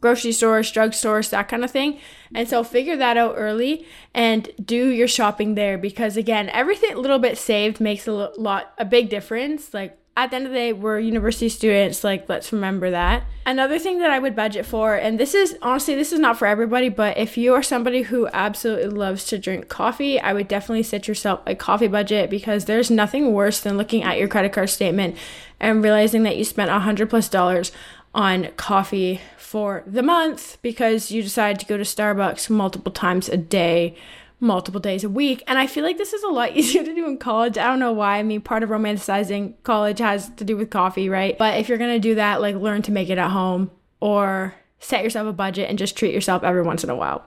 grocery 0.00 0.32
stores, 0.32 0.72
drugstores, 0.72 1.30
that 1.30 1.48
kind 1.48 1.64
of 1.64 1.70
thing. 1.70 1.98
And 2.34 2.48
so 2.48 2.64
figure 2.64 2.96
that 2.96 3.16
out 3.16 3.34
early 3.36 3.86
and 4.14 4.48
do 4.62 4.88
your 4.88 5.08
shopping 5.08 5.54
there 5.54 5.78
because 5.78 6.16
again, 6.16 6.48
everything 6.50 6.94
a 6.94 6.98
little 6.98 7.18
bit 7.18 7.38
saved 7.38 7.80
makes 7.80 8.06
a 8.06 8.12
lot 8.12 8.74
a 8.78 8.84
big 8.84 9.08
difference. 9.08 9.72
Like 9.72 9.98
at 10.16 10.30
the 10.30 10.36
end 10.36 10.46
of 10.46 10.52
the 10.52 10.58
day, 10.58 10.72
we're 10.72 10.98
university 10.98 11.50
students. 11.50 12.02
Like, 12.02 12.26
let's 12.26 12.50
remember 12.50 12.90
that. 12.90 13.24
Another 13.44 13.78
thing 13.78 13.98
that 13.98 14.10
I 14.10 14.18
would 14.18 14.34
budget 14.34 14.64
for, 14.64 14.94
and 14.94 15.20
this 15.20 15.34
is 15.34 15.56
honestly, 15.60 15.94
this 15.94 16.10
is 16.12 16.18
not 16.18 16.38
for 16.38 16.46
everybody, 16.46 16.88
but 16.88 17.18
if 17.18 17.36
you 17.36 17.52
are 17.52 17.62
somebody 17.62 18.02
who 18.02 18.26
absolutely 18.32 18.88
loves 18.88 19.24
to 19.26 19.38
drink 19.38 19.68
coffee, 19.68 20.18
I 20.18 20.32
would 20.32 20.48
definitely 20.48 20.84
set 20.84 21.06
yourself 21.06 21.40
a 21.46 21.54
coffee 21.54 21.86
budget 21.86 22.30
because 22.30 22.64
there's 22.64 22.90
nothing 22.90 23.34
worse 23.34 23.60
than 23.60 23.76
looking 23.76 24.02
at 24.02 24.18
your 24.18 24.26
credit 24.26 24.54
card 24.54 24.70
statement 24.70 25.16
and 25.60 25.84
realizing 25.84 26.22
that 26.22 26.38
you 26.38 26.44
spent 26.44 26.70
a 26.70 26.78
hundred 26.78 27.10
plus 27.10 27.28
dollars 27.28 27.70
on 28.14 28.48
coffee 28.56 29.20
for 29.36 29.84
the 29.86 30.02
month 30.02 30.56
because 30.62 31.10
you 31.10 31.22
decided 31.22 31.60
to 31.60 31.66
go 31.66 31.76
to 31.76 31.84
Starbucks 31.84 32.48
multiple 32.48 32.90
times 32.90 33.28
a 33.28 33.36
day 33.36 33.94
multiple 34.40 34.80
days 34.80 35.04
a 35.04 35.08
week. 35.08 35.42
And 35.46 35.58
I 35.58 35.66
feel 35.66 35.84
like 35.84 35.98
this 35.98 36.12
is 36.12 36.22
a 36.22 36.28
lot 36.28 36.52
easier 36.56 36.84
to 36.84 36.94
do 36.94 37.06
in 37.06 37.18
college. 37.18 37.58
I 37.58 37.66
don't 37.66 37.78
know 37.78 37.92
why. 37.92 38.18
I 38.18 38.22
mean, 38.22 38.40
part 38.40 38.62
of 38.62 38.70
romanticizing 38.70 39.54
college 39.62 39.98
has 39.98 40.28
to 40.36 40.44
do 40.44 40.56
with 40.56 40.70
coffee, 40.70 41.08
right? 41.08 41.36
But 41.38 41.58
if 41.58 41.68
you're 41.68 41.78
going 41.78 41.94
to 41.94 42.00
do 42.00 42.16
that, 42.16 42.40
like 42.40 42.56
learn 42.56 42.82
to 42.82 42.92
make 42.92 43.08
it 43.08 43.18
at 43.18 43.30
home 43.30 43.70
or 44.00 44.54
set 44.78 45.02
yourself 45.02 45.26
a 45.26 45.32
budget 45.32 45.68
and 45.68 45.78
just 45.78 45.96
treat 45.96 46.14
yourself 46.14 46.44
every 46.44 46.62
once 46.62 46.84
in 46.84 46.90
a 46.90 46.96
while. 46.96 47.26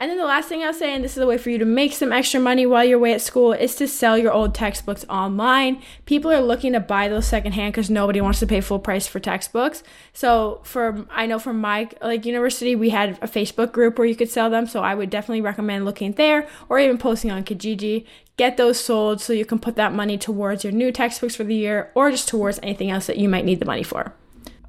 And 0.00 0.08
then 0.08 0.18
the 0.18 0.24
last 0.24 0.48
thing 0.48 0.62
I'll 0.62 0.72
say, 0.72 0.94
and 0.94 1.02
this 1.02 1.16
is 1.16 1.22
a 1.22 1.26
way 1.26 1.38
for 1.38 1.50
you 1.50 1.58
to 1.58 1.64
make 1.64 1.92
some 1.92 2.12
extra 2.12 2.38
money 2.38 2.66
while 2.66 2.84
you're 2.84 2.98
away 2.98 3.14
at 3.14 3.20
school, 3.20 3.52
is 3.52 3.74
to 3.76 3.88
sell 3.88 4.16
your 4.16 4.32
old 4.32 4.54
textbooks 4.54 5.04
online. 5.08 5.82
People 6.06 6.30
are 6.30 6.40
looking 6.40 6.72
to 6.74 6.80
buy 6.80 7.08
those 7.08 7.26
secondhand 7.26 7.72
because 7.72 7.90
nobody 7.90 8.20
wants 8.20 8.38
to 8.38 8.46
pay 8.46 8.60
full 8.60 8.78
price 8.78 9.08
for 9.08 9.18
textbooks. 9.18 9.82
So 10.12 10.60
for 10.62 11.04
I 11.10 11.26
know 11.26 11.40
from 11.40 11.60
my 11.60 11.88
like 12.00 12.24
university, 12.24 12.76
we 12.76 12.90
had 12.90 13.18
a 13.20 13.26
Facebook 13.26 13.72
group 13.72 13.98
where 13.98 14.06
you 14.06 14.14
could 14.14 14.30
sell 14.30 14.48
them. 14.48 14.68
So 14.68 14.84
I 14.84 14.94
would 14.94 15.10
definitely 15.10 15.40
recommend 15.40 15.84
looking 15.84 16.12
there 16.12 16.48
or 16.68 16.78
even 16.78 16.96
posting 16.96 17.32
on 17.32 17.42
Kijiji. 17.42 18.06
Get 18.36 18.56
those 18.56 18.78
sold 18.78 19.20
so 19.20 19.32
you 19.32 19.44
can 19.44 19.58
put 19.58 19.74
that 19.74 19.92
money 19.92 20.16
towards 20.16 20.62
your 20.62 20.72
new 20.72 20.92
textbooks 20.92 21.34
for 21.34 21.42
the 21.42 21.56
year 21.56 21.90
or 21.96 22.12
just 22.12 22.28
towards 22.28 22.60
anything 22.62 22.88
else 22.88 23.08
that 23.08 23.18
you 23.18 23.28
might 23.28 23.44
need 23.44 23.58
the 23.58 23.66
money 23.66 23.82
for. 23.82 24.12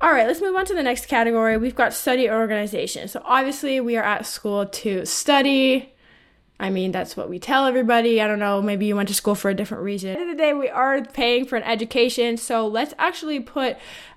All 0.02 0.14
right, 0.14 0.26
let's 0.26 0.40
move 0.40 0.56
on 0.56 0.66
to 0.66 0.74
the 0.74 0.84
next 0.84 1.08
category. 1.08 1.58
We've 1.58 1.76
got 1.76 1.94
study 1.94 2.30
organization. 2.30 3.10
So 3.10 3.22
obviously, 3.26 3.82
we 3.82 3.98
are 3.98 4.04
at 4.04 4.26
school 4.26 4.66
to 4.66 5.06
study. 5.06 5.94
I 6.58 6.70
mean, 6.70 6.94
that's 6.94 7.18
what 7.18 7.30
we 7.30 7.38
tell 7.38 7.66
everybody. 7.66 8.22
I 8.22 8.28
don't 8.28 8.40
know, 8.40 8.62
maybe 8.62 8.86
you 8.86 8.96
went 8.96 9.10
to 9.10 9.14
school 9.14 9.36
for 9.36 9.50
a 9.50 9.54
different 9.54 9.84
reason. 9.84 10.12
At 10.12 10.16
the 10.16 10.22
end 10.22 10.32
of 10.32 10.38
the 10.38 10.44
day, 10.44 10.54
we 10.54 10.70
are 10.70 11.02
paying 11.04 11.46
for 11.46 11.58
an 11.58 11.64
education. 11.64 12.38
So 12.38 12.66
let's 12.66 12.94
actually 12.98 13.42
put 13.42 13.76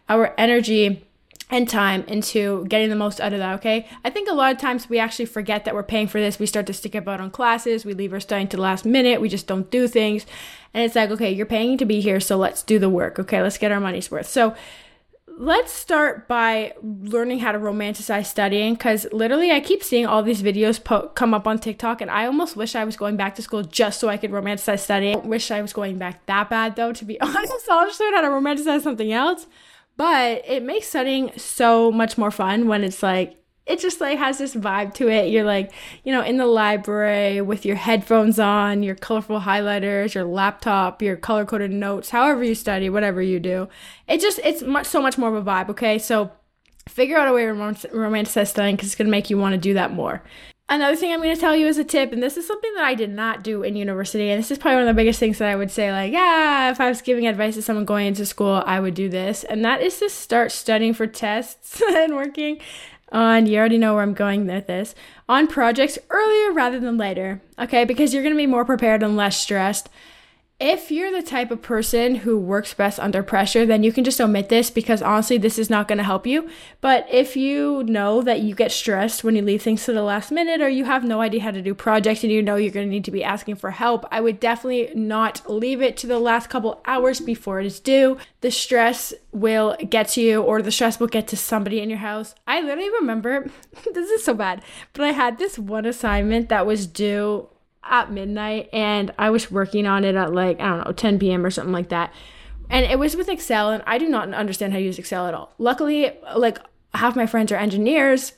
our 0.08 0.34
energy 0.38 1.04
and 1.50 1.68
time 1.68 2.02
into 2.04 2.64
getting 2.66 2.88
the 2.88 2.96
most 2.96 3.20
out 3.20 3.32
of 3.32 3.38
that, 3.40 3.54
okay? 3.56 3.86
I 4.04 4.10
think 4.10 4.28
a 4.30 4.34
lot 4.34 4.52
of 4.52 4.58
times 4.58 4.88
we 4.88 4.98
actually 4.98 5.26
forget 5.26 5.64
that 5.64 5.74
we're 5.74 5.82
paying 5.82 6.06
for 6.06 6.18
this. 6.18 6.38
We 6.38 6.46
start 6.46 6.66
to 6.68 6.72
stick 6.72 6.94
about 6.94 7.20
on 7.20 7.30
classes, 7.30 7.84
we 7.84 7.92
leave 7.92 8.12
our 8.12 8.20
studying 8.20 8.48
to 8.48 8.56
the 8.56 8.62
last 8.62 8.86
minute, 8.86 9.20
we 9.20 9.28
just 9.28 9.46
don't 9.46 9.70
do 9.70 9.86
things. 9.86 10.24
And 10.72 10.82
it's 10.82 10.94
like, 10.94 11.10
okay, 11.10 11.30
you're 11.30 11.44
paying 11.44 11.76
to 11.76 11.84
be 11.84 12.00
here, 12.00 12.20
so 12.20 12.38
let's 12.38 12.62
do 12.62 12.78
the 12.78 12.88
work, 12.88 13.18
okay? 13.18 13.42
Let's 13.42 13.58
get 13.58 13.70
our 13.70 13.80
money's 13.80 14.10
worth. 14.10 14.28
So 14.28 14.54
let's 15.42 15.72
start 15.72 16.28
by 16.28 16.72
learning 16.82 17.40
how 17.40 17.50
to 17.50 17.58
romanticize 17.58 18.26
studying 18.26 18.74
because 18.74 19.08
literally 19.10 19.50
I 19.50 19.58
keep 19.58 19.82
seeing 19.82 20.06
all 20.06 20.22
these 20.22 20.40
videos 20.40 20.82
po- 20.82 21.08
come 21.08 21.34
up 21.34 21.48
on 21.48 21.58
TikTok 21.58 22.00
and 22.00 22.08
I 22.08 22.26
almost 22.26 22.54
wish 22.54 22.76
I 22.76 22.84
was 22.84 22.96
going 22.96 23.16
back 23.16 23.34
to 23.34 23.42
school 23.42 23.64
just 23.64 23.98
so 23.98 24.08
I 24.08 24.18
could 24.18 24.30
romanticize 24.30 24.78
studying. 24.78 25.16
I 25.16 25.26
wish 25.26 25.50
I 25.50 25.60
was 25.60 25.72
going 25.72 25.98
back 25.98 26.24
that 26.26 26.48
bad 26.48 26.76
though, 26.76 26.92
to 26.92 27.04
be 27.04 27.20
honest. 27.20 27.52
I'll 27.68 27.88
just 27.88 27.98
learn 27.98 28.14
how 28.14 28.20
to 28.20 28.28
romanticize 28.28 28.82
something 28.82 29.12
else. 29.12 29.48
But 29.96 30.42
it 30.46 30.62
makes 30.62 30.86
studying 30.86 31.32
so 31.36 31.90
much 31.90 32.16
more 32.16 32.30
fun 32.30 32.68
when 32.68 32.84
it's 32.84 33.02
like 33.02 33.41
it 33.66 33.80
just 33.80 34.00
like 34.00 34.18
has 34.18 34.38
this 34.38 34.54
vibe 34.54 34.92
to 34.94 35.08
it. 35.08 35.30
You're 35.30 35.44
like, 35.44 35.72
you 36.04 36.12
know, 36.12 36.22
in 36.22 36.36
the 36.36 36.46
library 36.46 37.40
with 37.40 37.64
your 37.64 37.76
headphones 37.76 38.38
on, 38.38 38.82
your 38.82 38.94
colorful 38.94 39.40
highlighters, 39.40 40.14
your 40.14 40.24
laptop, 40.24 41.00
your 41.00 41.16
color 41.16 41.44
coded 41.44 41.70
notes, 41.70 42.10
however 42.10 42.42
you 42.42 42.54
study, 42.54 42.90
whatever 42.90 43.22
you 43.22 43.38
do. 43.38 43.68
It 44.08 44.20
just, 44.20 44.40
it's 44.40 44.62
much, 44.62 44.86
so 44.86 45.00
much 45.00 45.16
more 45.16 45.34
of 45.34 45.46
a 45.46 45.48
vibe, 45.48 45.68
okay? 45.70 45.98
So 45.98 46.32
figure 46.88 47.16
out 47.16 47.28
a 47.28 47.32
way 47.32 47.46
to 47.46 47.52
romanticize 47.52 48.48
studying 48.48 48.74
because 48.74 48.88
it's 48.88 48.96
going 48.96 49.06
to 49.06 49.12
make 49.12 49.30
you 49.30 49.38
want 49.38 49.52
to 49.52 49.58
do 49.58 49.74
that 49.74 49.92
more. 49.92 50.22
Another 50.68 50.96
thing 50.96 51.12
I'm 51.12 51.20
going 51.20 51.34
to 51.34 51.40
tell 51.40 51.54
you 51.54 51.66
as 51.66 51.76
a 51.76 51.84
tip, 51.84 52.12
and 52.12 52.22
this 52.22 52.36
is 52.36 52.46
something 52.46 52.72
that 52.76 52.84
I 52.84 52.94
did 52.94 53.10
not 53.10 53.44
do 53.44 53.62
in 53.62 53.76
university, 53.76 54.30
and 54.30 54.38
this 54.38 54.50
is 54.50 54.56
probably 54.56 54.76
one 54.76 54.88
of 54.88 54.96
the 54.96 55.00
biggest 55.00 55.20
things 55.20 55.36
that 55.38 55.50
I 55.50 55.56
would 55.56 55.70
say, 55.70 55.92
like, 55.92 56.12
yeah, 56.12 56.70
if 56.70 56.80
I 56.80 56.88
was 56.88 57.02
giving 57.02 57.26
advice 57.26 57.56
to 57.56 57.62
someone 57.62 57.84
going 57.84 58.06
into 58.06 58.24
school, 58.24 58.62
I 58.64 58.80
would 58.80 58.94
do 58.94 59.10
this, 59.10 59.44
and 59.44 59.62
that 59.66 59.82
is 59.82 59.98
to 59.98 60.08
start 60.08 60.50
studying 60.50 60.94
for 60.94 61.06
tests 61.06 61.82
and 61.88 62.14
working 62.14 62.58
on, 63.12 63.46
you 63.46 63.58
already 63.58 63.78
know 63.78 63.94
where 63.94 64.02
I'm 64.02 64.14
going 64.14 64.46
with 64.46 64.66
this, 64.66 64.94
on 65.28 65.46
projects 65.46 65.98
earlier 66.10 66.52
rather 66.52 66.80
than 66.80 66.96
later, 66.96 67.40
okay? 67.58 67.84
Because 67.84 68.12
you're 68.12 68.22
gonna 68.22 68.34
be 68.34 68.46
more 68.46 68.64
prepared 68.64 69.02
and 69.02 69.16
less 69.16 69.36
stressed. 69.36 69.88
If 70.60 70.92
you're 70.92 71.10
the 71.10 71.26
type 71.26 71.50
of 71.50 71.60
person 71.60 72.14
who 72.14 72.38
works 72.38 72.72
best 72.72 73.00
under 73.00 73.22
pressure, 73.24 73.66
then 73.66 73.82
you 73.82 73.92
can 73.92 74.04
just 74.04 74.20
omit 74.20 74.48
this 74.48 74.70
because 74.70 75.02
honestly, 75.02 75.36
this 75.36 75.58
is 75.58 75.68
not 75.68 75.88
going 75.88 75.98
to 75.98 76.04
help 76.04 76.24
you. 76.24 76.48
But 76.80 77.04
if 77.10 77.36
you 77.36 77.82
know 77.82 78.22
that 78.22 78.42
you 78.42 78.54
get 78.54 78.70
stressed 78.70 79.24
when 79.24 79.34
you 79.34 79.42
leave 79.42 79.62
things 79.62 79.84
to 79.84 79.92
the 79.92 80.02
last 80.02 80.30
minute 80.30 80.60
or 80.60 80.68
you 80.68 80.84
have 80.84 81.02
no 81.02 81.20
idea 81.20 81.40
how 81.40 81.50
to 81.50 81.62
do 81.62 81.74
projects 81.74 82.22
and 82.22 82.32
you 82.32 82.42
know 82.42 82.54
you're 82.54 82.70
going 82.70 82.86
to 82.86 82.90
need 82.90 83.04
to 83.06 83.10
be 83.10 83.24
asking 83.24 83.56
for 83.56 83.72
help, 83.72 84.06
I 84.12 84.20
would 84.20 84.38
definitely 84.38 84.90
not 84.94 85.50
leave 85.50 85.82
it 85.82 85.96
to 85.96 86.06
the 86.06 86.20
last 86.20 86.48
couple 86.48 86.80
hours 86.86 87.18
before 87.18 87.58
it 87.58 87.66
is 87.66 87.80
due. 87.80 88.16
The 88.40 88.52
stress 88.52 89.12
will 89.32 89.76
get 89.90 90.08
to 90.10 90.20
you 90.20 90.42
or 90.42 90.62
the 90.62 90.70
stress 90.70 91.00
will 91.00 91.08
get 91.08 91.26
to 91.28 91.36
somebody 91.36 91.80
in 91.80 91.90
your 91.90 91.98
house. 91.98 92.36
I 92.46 92.60
literally 92.60 92.90
remember, 92.90 93.50
this 93.94 94.10
is 94.10 94.24
so 94.24 94.34
bad, 94.34 94.62
but 94.92 95.02
I 95.02 95.10
had 95.10 95.38
this 95.38 95.58
one 95.58 95.86
assignment 95.86 96.50
that 96.50 96.66
was 96.66 96.86
due 96.86 97.48
at 97.84 98.12
midnight 98.12 98.68
and 98.72 99.12
I 99.18 99.30
was 99.30 99.50
working 99.50 99.86
on 99.86 100.04
it 100.04 100.14
at 100.14 100.32
like, 100.32 100.60
I 100.60 100.68
don't 100.68 100.86
know, 100.86 100.92
10 100.92 101.18
p.m. 101.18 101.44
or 101.44 101.50
something 101.50 101.72
like 101.72 101.88
that. 101.88 102.12
And 102.70 102.86
it 102.86 102.98
was 102.98 103.16
with 103.16 103.28
Excel, 103.28 103.70
and 103.70 103.82
I 103.86 103.98
do 103.98 104.08
not 104.08 104.32
understand 104.32 104.72
how 104.72 104.78
to 104.78 104.84
use 104.84 104.98
Excel 104.98 105.26
at 105.26 105.34
all. 105.34 105.52
Luckily, 105.58 106.10
like 106.34 106.58
half 106.94 107.14
my 107.14 107.26
friends 107.26 107.52
are 107.52 107.56
engineers, 107.56 108.32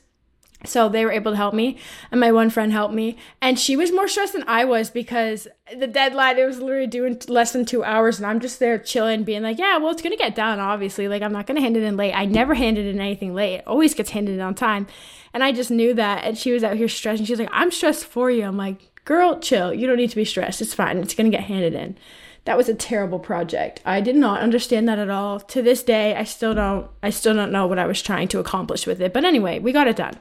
so 0.65 0.89
they 0.89 1.05
were 1.05 1.11
able 1.11 1.31
to 1.31 1.37
help 1.37 1.53
me, 1.53 1.77
and 2.11 2.19
my 2.19 2.33
one 2.33 2.49
friend 2.49 2.73
helped 2.73 2.93
me. 2.93 3.17
And 3.41 3.57
she 3.57 3.77
was 3.77 3.93
more 3.93 4.09
stressed 4.09 4.33
than 4.33 4.43
I 4.47 4.65
was 4.65 4.89
because 4.89 5.47
the 5.73 5.87
deadline, 5.87 6.37
it 6.37 6.45
was 6.45 6.59
literally 6.59 6.87
doing 6.87 7.17
less 7.29 7.53
than 7.53 7.63
two 7.63 7.83
hours, 7.85 8.17
and 8.17 8.25
I'm 8.25 8.41
just 8.41 8.59
there 8.59 8.77
chilling, 8.77 9.23
being 9.23 9.43
like, 9.43 9.57
yeah, 9.57 9.77
well, 9.77 9.91
it's 9.91 10.01
gonna 10.01 10.17
get 10.17 10.35
done, 10.35 10.59
obviously. 10.59 11.07
Like, 11.07 11.21
I'm 11.21 11.33
not 11.33 11.47
gonna 11.47 11.61
hand 11.61 11.77
it 11.77 11.83
in 11.83 11.95
late. 11.95 12.13
I 12.13 12.25
never 12.25 12.55
handed 12.55 12.87
in 12.87 12.99
anything 12.99 13.33
late, 13.33 13.55
it 13.55 13.67
always 13.67 13.93
gets 13.93 14.09
handed 14.09 14.35
in 14.35 14.41
on 14.41 14.53
time. 14.53 14.87
And 15.33 15.43
I 15.43 15.53
just 15.53 15.71
knew 15.71 15.93
that. 15.93 16.23
And 16.23 16.37
she 16.37 16.51
was 16.51 16.63
out 16.63 16.75
here 16.75 16.89
stressed, 16.89 17.19
and 17.19 17.27
she's 17.27 17.39
like, 17.39 17.49
I'm 17.51 17.71
stressed 17.71 18.05
for 18.05 18.29
you. 18.29 18.43
I'm 18.43 18.57
like, 18.57 18.94
girl, 19.05 19.39
chill. 19.39 19.73
You 19.73 19.87
don't 19.87 19.97
need 19.97 20.09
to 20.09 20.15
be 20.15 20.25
stressed. 20.25 20.61
It's 20.61 20.73
fine. 20.73 20.97
It's 20.97 21.15
going 21.15 21.31
to 21.31 21.35
get 21.35 21.47
handed 21.47 21.73
in. 21.73 21.97
That 22.43 22.57
was 22.57 22.69
a 22.69 22.75
terrible 22.75 23.17
project. 23.17 23.81
I 23.85 24.01
did 24.01 24.15
not 24.15 24.41
understand 24.41 24.87
that 24.87 24.99
at 24.99 25.09
all. 25.09 25.39
To 25.39 25.61
this 25.63 25.81
day, 25.81 26.15
I 26.15 26.23
still 26.25 26.53
don't 26.53 26.87
I 27.01 27.09
still 27.09 27.33
don't 27.33 27.51
know 27.51 27.65
what 27.65 27.79
I 27.79 27.87
was 27.87 28.01
trying 28.01 28.27
to 28.29 28.39
accomplish 28.39 28.85
with 28.85 29.01
it. 29.01 29.13
But 29.13 29.25
anyway, 29.25 29.57
we 29.59 29.71
got 29.71 29.87
it 29.87 29.95
done. 29.95 30.19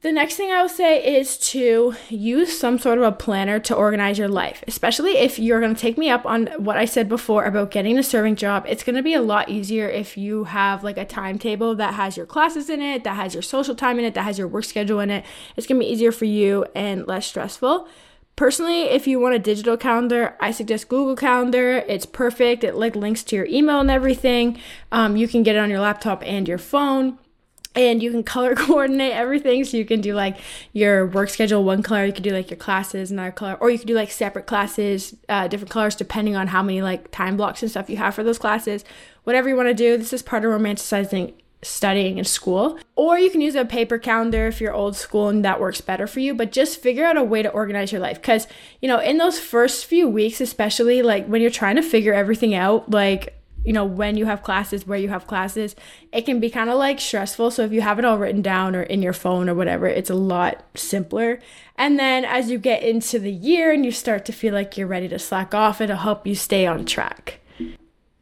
The 0.00 0.12
next 0.12 0.36
thing 0.36 0.52
I 0.52 0.62
will 0.62 0.68
say 0.68 1.18
is 1.18 1.36
to 1.50 1.92
use 2.08 2.56
some 2.56 2.78
sort 2.78 2.98
of 2.98 3.04
a 3.04 3.10
planner 3.10 3.58
to 3.58 3.74
organize 3.74 4.16
your 4.16 4.28
life, 4.28 4.62
especially 4.68 5.18
if 5.18 5.40
you're 5.40 5.60
going 5.60 5.74
to 5.74 5.80
take 5.80 5.98
me 5.98 6.08
up 6.08 6.24
on 6.24 6.46
what 6.58 6.76
I 6.76 6.84
said 6.84 7.08
before 7.08 7.44
about 7.44 7.72
getting 7.72 7.98
a 7.98 8.04
serving 8.04 8.36
job. 8.36 8.64
It's 8.68 8.84
going 8.84 8.94
to 8.94 9.02
be 9.02 9.14
a 9.14 9.20
lot 9.20 9.48
easier 9.48 9.88
if 9.88 10.16
you 10.16 10.44
have 10.44 10.84
like 10.84 10.98
a 10.98 11.04
timetable 11.04 11.74
that 11.74 11.94
has 11.94 12.16
your 12.16 12.26
classes 12.26 12.70
in 12.70 12.80
it, 12.80 13.02
that 13.02 13.16
has 13.16 13.34
your 13.34 13.42
social 13.42 13.74
time 13.74 13.98
in 13.98 14.04
it, 14.04 14.14
that 14.14 14.22
has 14.22 14.38
your 14.38 14.46
work 14.46 14.62
schedule 14.62 15.00
in 15.00 15.10
it. 15.10 15.24
It's 15.56 15.66
going 15.66 15.80
to 15.80 15.84
be 15.84 15.90
easier 15.90 16.12
for 16.12 16.26
you 16.26 16.64
and 16.76 17.04
less 17.08 17.26
stressful. 17.26 17.88
Personally, 18.36 18.82
if 18.82 19.08
you 19.08 19.18
want 19.18 19.34
a 19.34 19.40
digital 19.40 19.76
calendar, 19.76 20.36
I 20.38 20.52
suggest 20.52 20.88
Google 20.88 21.16
Calendar. 21.16 21.78
It's 21.88 22.06
perfect. 22.06 22.62
It 22.62 22.76
like 22.76 22.94
links 22.94 23.24
to 23.24 23.36
your 23.36 23.46
email 23.46 23.80
and 23.80 23.90
everything. 23.90 24.60
Um, 24.92 25.16
you 25.16 25.26
can 25.26 25.42
get 25.42 25.56
it 25.56 25.58
on 25.58 25.70
your 25.70 25.80
laptop 25.80 26.22
and 26.24 26.46
your 26.46 26.58
phone 26.58 27.18
and 27.74 28.02
you 28.02 28.10
can 28.10 28.22
color 28.22 28.54
coordinate 28.56 29.12
everything. 29.12 29.64
So 29.64 29.76
you 29.76 29.84
can 29.84 30.00
do 30.00 30.14
like 30.14 30.38
your 30.72 31.06
work 31.06 31.30
schedule 31.30 31.64
one 31.64 31.82
color. 31.82 32.04
You 32.04 32.12
can 32.12 32.22
do 32.22 32.32
like 32.32 32.50
your 32.50 32.58
classes 32.58 33.10
another 33.10 33.30
color. 33.30 33.54
Or 33.60 33.70
you 33.70 33.78
can 33.78 33.86
do 33.86 33.94
like 33.94 34.10
separate 34.10 34.46
classes 34.46 35.14
uh, 35.28 35.48
different 35.48 35.70
colors 35.70 35.94
depending 35.94 36.36
on 36.36 36.48
how 36.48 36.62
many 36.62 36.82
like 36.82 37.10
time 37.10 37.36
blocks 37.36 37.62
and 37.62 37.70
stuff 37.70 37.88
you 37.88 37.96
have 37.96 38.14
for 38.14 38.24
those 38.24 38.38
classes. 38.38 38.84
Whatever 39.24 39.48
you 39.48 39.56
want 39.56 39.68
to 39.68 39.74
do 39.74 39.96
this 39.96 40.12
is 40.12 40.22
part 40.22 40.44
of 40.44 40.50
romanticizing 40.50 41.34
studying 41.60 42.18
in 42.18 42.24
school. 42.24 42.78
Or 42.94 43.18
you 43.18 43.30
can 43.30 43.40
use 43.40 43.56
a 43.56 43.64
paper 43.64 43.98
calendar 43.98 44.46
if 44.46 44.60
you're 44.60 44.72
old 44.72 44.96
school 44.96 45.28
and 45.28 45.44
that 45.44 45.60
works 45.60 45.80
better 45.80 46.06
for 46.06 46.20
you 46.20 46.34
but 46.34 46.52
just 46.52 46.80
figure 46.80 47.04
out 47.04 47.16
a 47.16 47.24
way 47.24 47.42
to 47.42 47.50
organize 47.50 47.90
your 47.90 48.00
life. 48.00 48.20
Because 48.20 48.46
you 48.80 48.88
know 48.88 49.00
in 49.00 49.18
those 49.18 49.38
first 49.38 49.86
few 49.86 50.08
weeks 50.08 50.40
especially 50.40 51.02
like 51.02 51.26
when 51.26 51.42
you're 51.42 51.50
trying 51.50 51.76
to 51.76 51.82
figure 51.82 52.14
everything 52.14 52.54
out 52.54 52.90
like 52.90 53.37
you 53.68 53.74
know, 53.74 53.84
when 53.84 54.16
you 54.16 54.24
have 54.24 54.42
classes, 54.42 54.86
where 54.86 54.98
you 54.98 55.10
have 55.10 55.26
classes, 55.26 55.76
it 56.10 56.22
can 56.22 56.40
be 56.40 56.48
kind 56.48 56.70
of 56.70 56.78
like 56.78 56.98
stressful. 56.98 57.50
So 57.50 57.64
if 57.64 57.70
you 57.70 57.82
have 57.82 57.98
it 57.98 58.04
all 58.06 58.16
written 58.16 58.40
down 58.40 58.74
or 58.74 58.80
in 58.80 59.02
your 59.02 59.12
phone 59.12 59.46
or 59.46 59.54
whatever, 59.54 59.86
it's 59.86 60.08
a 60.08 60.14
lot 60.14 60.64
simpler. 60.74 61.38
And 61.76 61.98
then 61.98 62.24
as 62.24 62.50
you 62.50 62.56
get 62.56 62.82
into 62.82 63.18
the 63.18 63.30
year 63.30 63.70
and 63.70 63.84
you 63.84 63.92
start 63.92 64.24
to 64.24 64.32
feel 64.32 64.54
like 64.54 64.78
you're 64.78 64.86
ready 64.86 65.06
to 65.08 65.18
slack 65.18 65.54
off, 65.54 65.82
it'll 65.82 65.98
help 65.98 66.26
you 66.26 66.34
stay 66.34 66.66
on 66.66 66.86
track. 66.86 67.40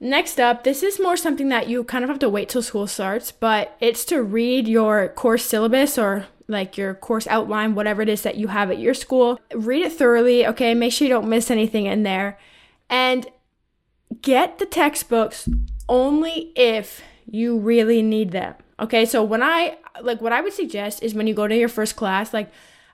Next 0.00 0.40
up, 0.40 0.64
this 0.64 0.82
is 0.82 0.98
more 0.98 1.16
something 1.16 1.48
that 1.50 1.68
you 1.68 1.84
kind 1.84 2.02
of 2.02 2.10
have 2.10 2.18
to 2.18 2.28
wait 2.28 2.48
till 2.48 2.60
school 2.60 2.88
starts, 2.88 3.30
but 3.30 3.76
it's 3.78 4.04
to 4.06 4.24
read 4.24 4.66
your 4.66 5.10
course 5.10 5.44
syllabus 5.44 5.96
or 5.96 6.26
like 6.48 6.76
your 6.76 6.92
course 6.92 7.28
outline, 7.28 7.76
whatever 7.76 8.02
it 8.02 8.08
is 8.08 8.22
that 8.22 8.34
you 8.34 8.48
have 8.48 8.72
at 8.72 8.80
your 8.80 8.94
school. 8.94 9.38
Read 9.54 9.82
it 9.82 9.92
thoroughly, 9.92 10.44
okay? 10.44 10.74
Make 10.74 10.92
sure 10.92 11.06
you 11.06 11.14
don't 11.14 11.28
miss 11.28 11.52
anything 11.52 11.86
in 11.86 12.02
there. 12.02 12.36
And 12.90 13.28
get 14.22 14.58
the 14.58 14.66
textbooks 14.66 15.48
only 15.88 16.52
if 16.56 17.02
you 17.26 17.58
really 17.58 18.02
need 18.02 18.32
them. 18.32 18.54
Okay, 18.78 19.06
so 19.06 19.22
when 19.22 19.42
I 19.42 19.78
like 20.02 20.20
what 20.20 20.32
I 20.32 20.40
would 20.40 20.52
suggest 20.52 21.02
is 21.02 21.14
when 21.14 21.26
you 21.26 21.34
go 21.34 21.48
to 21.48 21.56
your 21.56 21.68
first 21.68 21.96
class, 21.96 22.34
like 22.34 22.50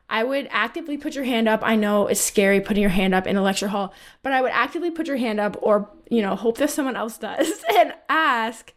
I 0.08 0.24
would 0.24 0.46
actively 0.50 0.96
put 0.96 1.14
your 1.14 1.24
hand 1.24 1.48
up. 1.48 1.60
I 1.62 1.74
know 1.74 2.06
it's 2.06 2.20
scary 2.20 2.60
putting 2.60 2.82
your 2.82 2.90
hand 2.90 3.14
up 3.14 3.26
in 3.26 3.36
a 3.36 3.42
lecture 3.42 3.68
hall, 3.68 3.94
but 4.22 4.32
I 4.32 4.42
would 4.42 4.52
actively 4.52 4.90
put 4.90 5.06
your 5.06 5.16
hand 5.16 5.40
up 5.40 5.56
or, 5.62 5.88
you 6.10 6.22
know, 6.22 6.36
hope 6.36 6.58
that 6.58 6.70
someone 6.70 6.96
else 6.96 7.18
does 7.18 7.64
and 7.74 7.94
ask, 8.08 8.72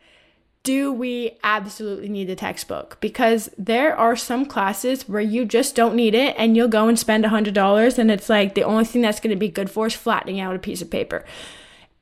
do 0.63 0.92
we 0.92 1.38
absolutely 1.44 2.10
need 2.10 2.25
the 2.25 2.36
textbook? 2.36 2.98
Because 3.01 3.50
there 3.58 3.96
are 3.96 4.15
some 4.15 4.46
classes 4.46 5.08
where 5.08 5.22
you 5.22 5.46
just 5.46 5.75
don't 5.75 5.96
need 5.96 6.15
it 6.15 6.34
and 6.38 6.56
you'll 6.56 6.68
go 6.68 6.88
and 6.88 6.98
spend 6.98 7.25
a 7.25 7.30
$100 7.30 7.98
and 8.00 8.10
it's 8.10 8.30
like 8.30 8.56
the 8.56 8.63
only 8.63 8.86
thing 8.86 9.01
that's 9.01 9.20
going 9.20 9.30
to 9.30 9.36
be 9.36 9.50
good 9.50 9.70
for 9.70 9.88
is 9.88 9.94
flattening 9.94 10.39
out 10.39 10.56
a 10.56 10.60
piece 10.60 10.82
of 10.82 10.89
paper 10.89 11.24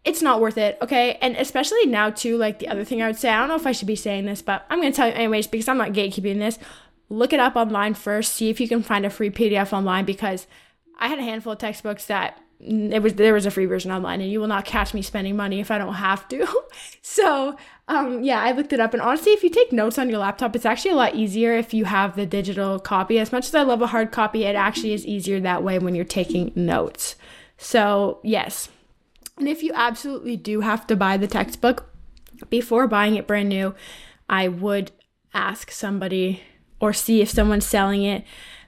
it's 0.05 0.21
not 0.21 0.41
worth 0.41 0.57
it, 0.57 0.77
okay? 0.81 1.17
And 1.21 1.35
especially 1.37 1.85
now, 1.85 2.09
too, 2.09 2.37
like 2.37 2.59
the 2.59 2.67
other 2.67 2.83
thing 2.83 3.01
I 3.01 3.07
would 3.07 3.17
say, 3.17 3.29
I 3.29 3.39
don't 3.39 3.49
know 3.49 3.55
if 3.55 3.67
I 3.67 3.71
should 3.71 3.87
be 3.87 3.95
saying 3.95 4.25
this, 4.25 4.41
but 4.41 4.65
I'm 4.69 4.79
gonna 4.79 4.91
tell 4.91 5.07
you 5.07 5.13
anyways 5.13 5.47
because 5.47 5.67
I'm 5.67 5.77
not 5.77 5.93
gatekeeping 5.93 6.39
this. 6.39 6.59
Look 7.09 7.31
it 7.31 7.39
up 7.39 7.55
online 7.55 7.93
first, 7.93 8.33
see 8.33 8.49
if 8.49 8.59
you 8.59 8.67
can 8.67 8.83
find 8.83 9.05
a 9.05 9.09
free 9.09 9.29
PDF 9.29 9.71
online 9.71 10.05
because 10.05 10.47
I 10.99 11.07
had 11.07 11.19
a 11.19 11.23
handful 11.23 11.53
of 11.53 11.59
textbooks 11.59 12.05
that 12.07 12.39
it 12.65 13.01
was 13.03 13.15
there 13.15 13.33
was 13.33 13.45
a 13.45 13.51
free 13.51 13.65
version 13.65 13.91
online 13.91 14.21
and 14.21 14.31
you 14.31 14.39
will 14.39 14.47
not 14.47 14.63
catch 14.63 14.93
me 14.93 15.01
spending 15.01 15.35
money 15.35 15.59
if 15.59 15.69
I 15.69 15.77
don't 15.77 15.95
have 15.95 16.27
to. 16.29 16.47
so 17.01 17.57
um, 17.87 18.23
yeah, 18.23 18.41
I 18.41 18.51
looked 18.51 18.73
it 18.73 18.79
up 18.79 18.93
and 18.93 19.01
honestly 19.01 19.33
if 19.33 19.43
you 19.43 19.49
take 19.49 19.71
notes 19.73 19.97
on 19.97 20.09
your 20.09 20.19
laptop, 20.19 20.55
it's 20.55 20.65
actually 20.65 20.91
a 20.91 20.95
lot 20.95 21.15
easier 21.15 21.53
if 21.57 21.73
you 21.73 21.85
have 21.85 22.15
the 22.15 22.25
digital 22.25 22.79
copy. 22.79 23.19
As 23.19 23.31
much 23.31 23.47
as 23.47 23.55
I 23.55 23.63
love 23.63 23.81
a 23.81 23.87
hard 23.87 24.11
copy, 24.11 24.45
it 24.45 24.55
actually 24.55 24.93
is 24.93 25.05
easier 25.05 25.39
that 25.41 25.63
way 25.63 25.79
when 25.79 25.95
you're 25.95 26.05
taking 26.05 26.51
notes. 26.55 27.15
So 27.57 28.19
yes, 28.23 28.69
and 29.37 29.47
if 29.47 29.63
you 29.63 29.71
absolutely 29.73 30.37
do 30.37 30.61
have 30.61 30.85
to 30.87 30.95
buy 30.95 31.17
the 31.17 31.27
textbook, 31.27 31.89
before 32.49 32.87
buying 32.87 33.15
it 33.15 33.27
brand 33.27 33.49
new, 33.49 33.73
I 34.29 34.47
would 34.47 34.91
ask 35.33 35.71
somebody 35.71 36.41
or 36.79 36.93
see 36.93 37.21
if 37.21 37.29
someone's 37.29 37.65
selling 37.65 38.03
it 38.03 38.23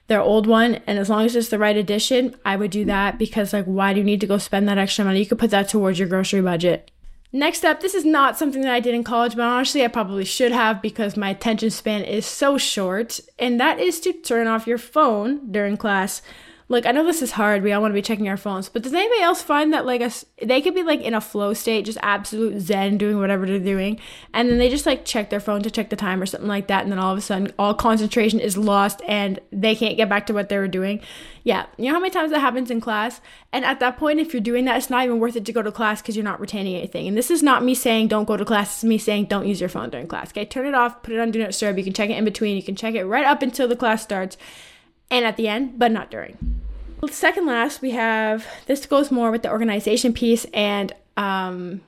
their 0.08 0.20
old 0.20 0.46
one. 0.46 0.76
And 0.86 0.98
as 0.98 1.10
long 1.10 1.24
as 1.24 1.36
it's 1.36 1.48
the 1.48 1.58
right 1.58 1.76
edition 1.76 2.34
i 2.44 2.56
would 2.56 2.70
do 2.70 2.84
that 2.84 3.18
because 3.18 3.52
like 3.52 3.64
why 3.64 3.92
do 3.92 4.00
you 4.00 4.04
need 4.04 4.20
to 4.20 4.26
go 4.26 4.38
spend 4.38 4.68
that 4.68 4.78
extra 4.78 5.04
money? 5.04 5.20
You 5.20 5.26
could 5.26 5.38
put 5.38 5.50
that 5.50 5.68
towards 5.68 5.98
your 5.98 6.08
grocery 6.08 6.40
budget. 6.40 6.90
Next 7.32 7.64
up 7.64 7.80
this 7.80 7.94
is 7.94 8.04
not 8.04 8.38
something 8.38 8.62
that 8.62 8.72
i 8.72 8.80
did 8.80 8.94
in 8.94 9.04
college 9.04 9.36
but 9.36 9.42
honestly 9.42 9.84
i 9.84 9.88
probably 9.88 10.24
should 10.24 10.52
have 10.52 10.80
because 10.80 11.16
my 11.16 11.30
attention 11.30 11.70
span 11.70 12.02
is 12.02 12.24
so 12.26 12.58
short. 12.58 13.20
And 13.38 13.60
that 13.60 13.80
is 13.80 14.00
to 14.00 14.12
turn 14.12 14.46
off 14.46 14.66
your 14.66 14.78
phone 14.78 15.50
during 15.50 15.76
class 15.76 16.22
like 16.68 16.84
I 16.84 16.90
know 16.90 17.04
this 17.04 17.22
is 17.22 17.32
hard. 17.32 17.62
We 17.62 17.72
all 17.72 17.80
want 17.80 17.92
to 17.92 17.94
be 17.94 18.02
checking 18.02 18.28
our 18.28 18.36
phones, 18.36 18.68
but 18.68 18.82
does 18.82 18.92
anybody 18.92 19.20
else 19.20 19.40
find 19.40 19.72
that 19.72 19.86
like 19.86 20.00
a 20.00 20.10
they 20.44 20.60
could 20.60 20.74
be 20.74 20.82
like 20.82 21.00
in 21.00 21.14
a 21.14 21.20
flow 21.20 21.54
state, 21.54 21.84
just 21.84 21.98
absolute 22.02 22.60
zen, 22.60 22.98
doing 22.98 23.18
whatever 23.18 23.46
they're 23.46 23.60
doing, 23.60 24.00
and 24.34 24.50
then 24.50 24.58
they 24.58 24.68
just 24.68 24.84
like 24.84 25.04
check 25.04 25.30
their 25.30 25.38
phone 25.38 25.62
to 25.62 25.70
check 25.70 25.90
the 25.90 25.96
time 25.96 26.20
or 26.20 26.26
something 26.26 26.48
like 26.48 26.66
that, 26.66 26.82
and 26.82 26.90
then 26.90 26.98
all 26.98 27.12
of 27.12 27.18
a 27.18 27.20
sudden 27.20 27.52
all 27.56 27.72
concentration 27.72 28.40
is 28.40 28.56
lost 28.56 29.00
and 29.06 29.38
they 29.52 29.76
can't 29.76 29.96
get 29.96 30.08
back 30.08 30.26
to 30.26 30.34
what 30.34 30.48
they 30.48 30.58
were 30.58 30.66
doing. 30.66 31.00
Yeah, 31.44 31.66
you 31.76 31.86
know 31.86 31.94
how 31.94 32.00
many 32.00 32.10
times 32.10 32.32
that 32.32 32.40
happens 32.40 32.68
in 32.68 32.80
class, 32.80 33.20
and 33.52 33.64
at 33.64 33.78
that 33.78 33.96
point, 33.96 34.18
if 34.18 34.32
you're 34.32 34.40
doing 34.40 34.64
that, 34.64 34.76
it's 34.76 34.90
not 34.90 35.04
even 35.04 35.20
worth 35.20 35.36
it 35.36 35.44
to 35.44 35.52
go 35.52 35.62
to 35.62 35.70
class 35.70 36.02
because 36.02 36.16
you're 36.16 36.24
not 36.24 36.40
retaining 36.40 36.74
anything. 36.74 37.06
And 37.06 37.16
this 37.16 37.30
is 37.30 37.44
not 37.44 37.62
me 37.62 37.76
saying 37.76 38.08
don't 38.08 38.24
go 38.24 38.36
to 38.36 38.44
class. 38.44 38.78
It's 38.78 38.84
me 38.84 38.98
saying 38.98 39.26
don't 39.26 39.46
use 39.46 39.60
your 39.60 39.68
phone 39.68 39.90
during 39.90 40.08
class. 40.08 40.30
Okay, 40.30 40.44
turn 40.44 40.66
it 40.66 40.74
off, 40.74 41.04
put 41.04 41.14
it 41.14 41.20
on 41.20 41.30
do 41.30 41.38
not 41.38 41.48
disturb. 41.48 41.78
You 41.78 41.84
can 41.84 41.92
check 41.92 42.10
it 42.10 42.18
in 42.18 42.24
between. 42.24 42.56
You 42.56 42.62
can 42.64 42.74
check 42.74 42.96
it 42.96 43.04
right 43.04 43.24
up 43.24 43.42
until 43.42 43.68
the 43.68 43.76
class 43.76 44.02
starts 44.02 44.36
and 45.10 45.24
at 45.24 45.36
the 45.36 45.48
end, 45.48 45.78
but 45.78 45.92
not 45.92 46.10
during. 46.10 46.56
Second 47.10 47.46
last, 47.46 47.82
we 47.82 47.92
have 47.92 48.46
this 48.66 48.84
goes 48.86 49.10
more 49.10 49.30
with 49.30 49.42
the 49.42 49.50
organization 49.50 50.12
piece 50.12 50.44
and 50.52 50.92
um, 51.16 51.80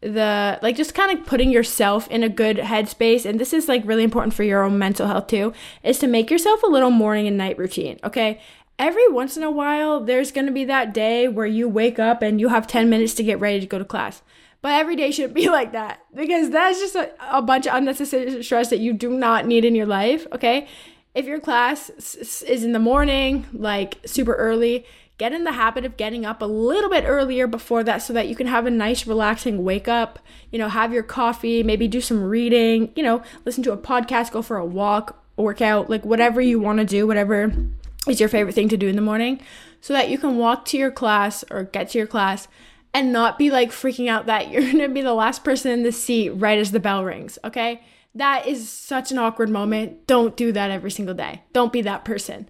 the 0.00 0.58
like 0.62 0.76
just 0.76 0.94
kind 0.94 1.16
of 1.16 1.26
putting 1.26 1.50
yourself 1.50 2.08
in 2.08 2.22
a 2.22 2.28
good 2.28 2.56
headspace. 2.58 3.26
And 3.26 3.38
this 3.38 3.52
is 3.52 3.68
like 3.68 3.82
really 3.84 4.04
important 4.04 4.32
for 4.32 4.42
your 4.42 4.62
own 4.62 4.78
mental 4.78 5.06
health 5.06 5.26
too, 5.26 5.52
is 5.82 5.98
to 5.98 6.06
make 6.06 6.30
yourself 6.30 6.62
a 6.62 6.66
little 6.66 6.90
morning 6.90 7.26
and 7.26 7.36
night 7.36 7.58
routine. 7.58 7.98
Okay. 8.04 8.40
Every 8.78 9.06
once 9.08 9.36
in 9.36 9.42
a 9.42 9.50
while, 9.50 10.00
there's 10.00 10.32
to 10.32 10.50
be 10.50 10.64
that 10.64 10.94
day 10.94 11.28
where 11.28 11.46
you 11.46 11.68
wake 11.68 11.98
up 11.98 12.22
and 12.22 12.40
you 12.40 12.48
have 12.48 12.66
10 12.66 12.88
minutes 12.88 13.14
to 13.14 13.22
get 13.22 13.38
ready 13.38 13.60
to 13.60 13.66
go 13.66 13.78
to 13.78 13.84
class. 13.84 14.22
But 14.60 14.72
every 14.72 14.96
day 14.96 15.10
should 15.10 15.34
be 15.42 15.50
like 15.50 15.72
that 15.72 16.00
because 16.14 16.50
that's 16.50 16.80
just 16.80 16.94
a, 16.94 17.10
a 17.30 17.42
bunch 17.42 17.66
of 17.66 17.74
unnecessary 17.74 18.42
stress 18.42 18.70
that 18.70 18.78
you 18.78 18.92
do 18.92 19.10
not 19.10 19.46
need 19.46 19.64
in 19.64 19.74
your 19.74 19.86
life. 19.86 20.26
Okay 20.32 20.68
if 21.14 21.26
your 21.26 21.40
class 21.40 21.90
is 22.16 22.64
in 22.64 22.72
the 22.72 22.78
morning, 22.78 23.46
like 23.52 23.98
super 24.06 24.34
early, 24.34 24.86
get 25.18 25.32
in 25.32 25.44
the 25.44 25.52
habit 25.52 25.84
of 25.84 25.96
getting 25.96 26.26
up 26.26 26.42
a 26.42 26.46
little 26.46 26.90
bit 26.90 27.04
earlier 27.06 27.46
before 27.46 27.84
that 27.84 27.98
so 27.98 28.12
that 28.12 28.28
you 28.28 28.34
can 28.34 28.46
have 28.48 28.66
a 28.66 28.70
nice 28.70 29.06
relaxing 29.06 29.62
wake 29.62 29.86
up 29.86 30.18
you 30.50 30.58
know 30.58 30.68
have 30.68 30.92
your 30.92 31.02
coffee 31.04 31.62
maybe 31.62 31.86
do 31.86 32.00
some 32.00 32.24
reading 32.24 32.90
you 32.96 33.04
know 33.04 33.22
listen 33.44 33.62
to 33.62 33.70
a 33.70 33.76
podcast 33.76 34.32
go 34.32 34.42
for 34.42 34.56
a 34.56 34.64
walk 34.64 35.22
workout 35.36 35.88
like 35.88 36.04
whatever 36.04 36.40
you 36.40 36.58
want 36.58 36.80
to 36.80 36.84
do 36.84 37.06
whatever 37.06 37.54
is 38.08 38.18
your 38.18 38.28
favorite 38.28 38.54
thing 38.54 38.68
to 38.68 38.76
do 38.76 38.88
in 38.88 38.96
the 38.96 39.02
morning 39.02 39.40
so 39.80 39.92
that 39.92 40.08
you 40.08 40.18
can 40.18 40.38
walk 40.38 40.64
to 40.64 40.76
your 40.76 40.90
class 40.90 41.44
or 41.52 41.62
get 41.62 41.90
to 41.90 41.98
your 41.98 42.06
class 42.06 42.48
and 42.92 43.12
not 43.12 43.38
be 43.38 43.48
like 43.48 43.70
freaking 43.70 44.08
out 44.08 44.26
that 44.26 44.48
you're 44.50 44.62
going 44.62 44.78
to 44.78 44.88
be 44.88 45.02
the 45.02 45.14
last 45.14 45.44
person 45.44 45.70
in 45.70 45.82
the 45.84 45.92
seat 45.92 46.30
right 46.30 46.58
as 46.58 46.72
the 46.72 46.80
bell 46.80 47.04
rings 47.04 47.38
okay 47.44 47.80
that 48.14 48.46
is 48.46 48.68
such 48.68 49.10
an 49.10 49.18
awkward 49.18 49.48
moment. 49.48 50.06
Don't 50.06 50.36
do 50.36 50.52
that 50.52 50.70
every 50.70 50.90
single 50.90 51.14
day. 51.14 51.42
Don't 51.52 51.72
be 51.72 51.82
that 51.82 52.04
person. 52.04 52.48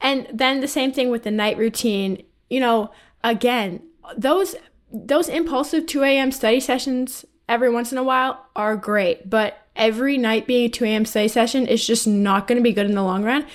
And 0.00 0.26
then 0.32 0.60
the 0.60 0.68
same 0.68 0.92
thing 0.92 1.10
with 1.10 1.22
the 1.22 1.30
night 1.30 1.58
routine. 1.58 2.22
You 2.48 2.60
know, 2.60 2.90
again, 3.22 3.82
those 4.16 4.56
those 4.90 5.28
impulsive 5.28 5.86
2 5.86 6.02
a.m. 6.02 6.32
study 6.32 6.60
sessions 6.60 7.24
every 7.48 7.70
once 7.70 7.92
in 7.92 7.98
a 7.98 8.02
while 8.02 8.46
are 8.56 8.76
great, 8.76 9.28
but 9.28 9.58
every 9.74 10.18
night 10.18 10.46
being 10.46 10.66
a 10.66 10.68
2 10.68 10.84
a.m. 10.84 11.04
study 11.04 11.28
session 11.28 11.66
is 11.66 11.86
just 11.86 12.06
not 12.06 12.46
going 12.46 12.56
to 12.56 12.62
be 12.62 12.72
good 12.72 12.86
in 12.86 12.94
the 12.94 13.02
long 13.02 13.24
run. 13.24 13.46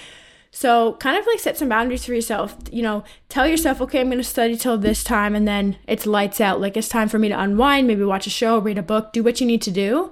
So, 0.50 0.94
kind 0.94 1.18
of 1.18 1.28
like 1.28 1.40
set 1.40 1.58
some 1.58 1.70
boundaries 1.70 2.06
for 2.06 2.14
yourself. 2.14 2.56
You 2.72 2.82
know, 2.82 3.04
tell 3.30 3.48
yourself, 3.48 3.82
okay, 3.82 4.00
I'm 4.00 4.08
going 4.08 4.18
to 4.18 4.24
study 4.24 4.56
till 4.56 4.78
this 4.78 5.04
time, 5.04 5.36
and 5.36 5.48
then 5.48 5.78
it's 5.88 6.08
lights 6.08 6.42
out. 6.42 6.62
Like, 6.62 6.78
it's 6.78 6.88
time 6.88 7.10
for 7.10 7.20
me 7.20 7.30
to 7.30 7.40
unwind, 7.40 7.86
maybe 7.86 8.04
watch 8.04 8.26
a 8.26 8.32
show, 8.32 8.58
read 8.58 8.78
a 8.78 8.84
book, 8.84 9.14
do 9.14 9.22
what 9.22 9.40
you 9.42 9.46
need 9.46 9.62
to 9.64 9.72
do 9.72 10.12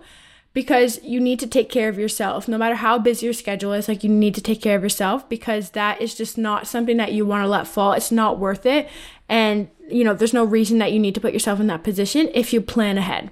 because 0.55 1.03
you 1.03 1.19
need 1.19 1.38
to 1.41 1.47
take 1.47 1.69
care 1.69 1.89
of 1.89 2.00
yourself. 2.00 2.47
No 2.47 2.57
matter 2.57 2.75
how 2.75 2.97
busy 2.97 3.27
your 3.27 3.33
schedule 3.33 3.74
is, 3.74 3.89
like 3.89 4.05
you 4.05 4.09
need 4.09 4.33
to 4.35 4.41
take 4.41 4.62
care 4.62 4.77
of 4.77 4.83
yourself 4.83 5.27
because 5.27 5.71
that 5.71 6.01
is 6.01 6.15
just 6.15 6.38
not 6.38 6.65
something 6.65 6.95
that 6.95 7.12
you 7.12 7.25
want 7.25 7.43
to 7.43 7.47
let 7.47 7.67
fall. 7.67 7.91
It's 7.91 8.12
not 8.12 8.39
worth 8.39 8.65
it. 8.65 8.88
And, 9.27 9.69
you 9.89 10.05
know, 10.05 10.13
there's 10.13 10.33
no 10.33 10.45
reason 10.45 10.77
that 10.77 10.93
you 10.93 11.00
need 11.00 11.13
to 11.13 11.21
put 11.21 11.33
yourself 11.33 11.59
in 11.59 11.67
that 11.67 11.83
position 11.83 12.29
if 12.33 12.53
you 12.53 12.62
plan 12.62 12.97
ahead. 12.97 13.31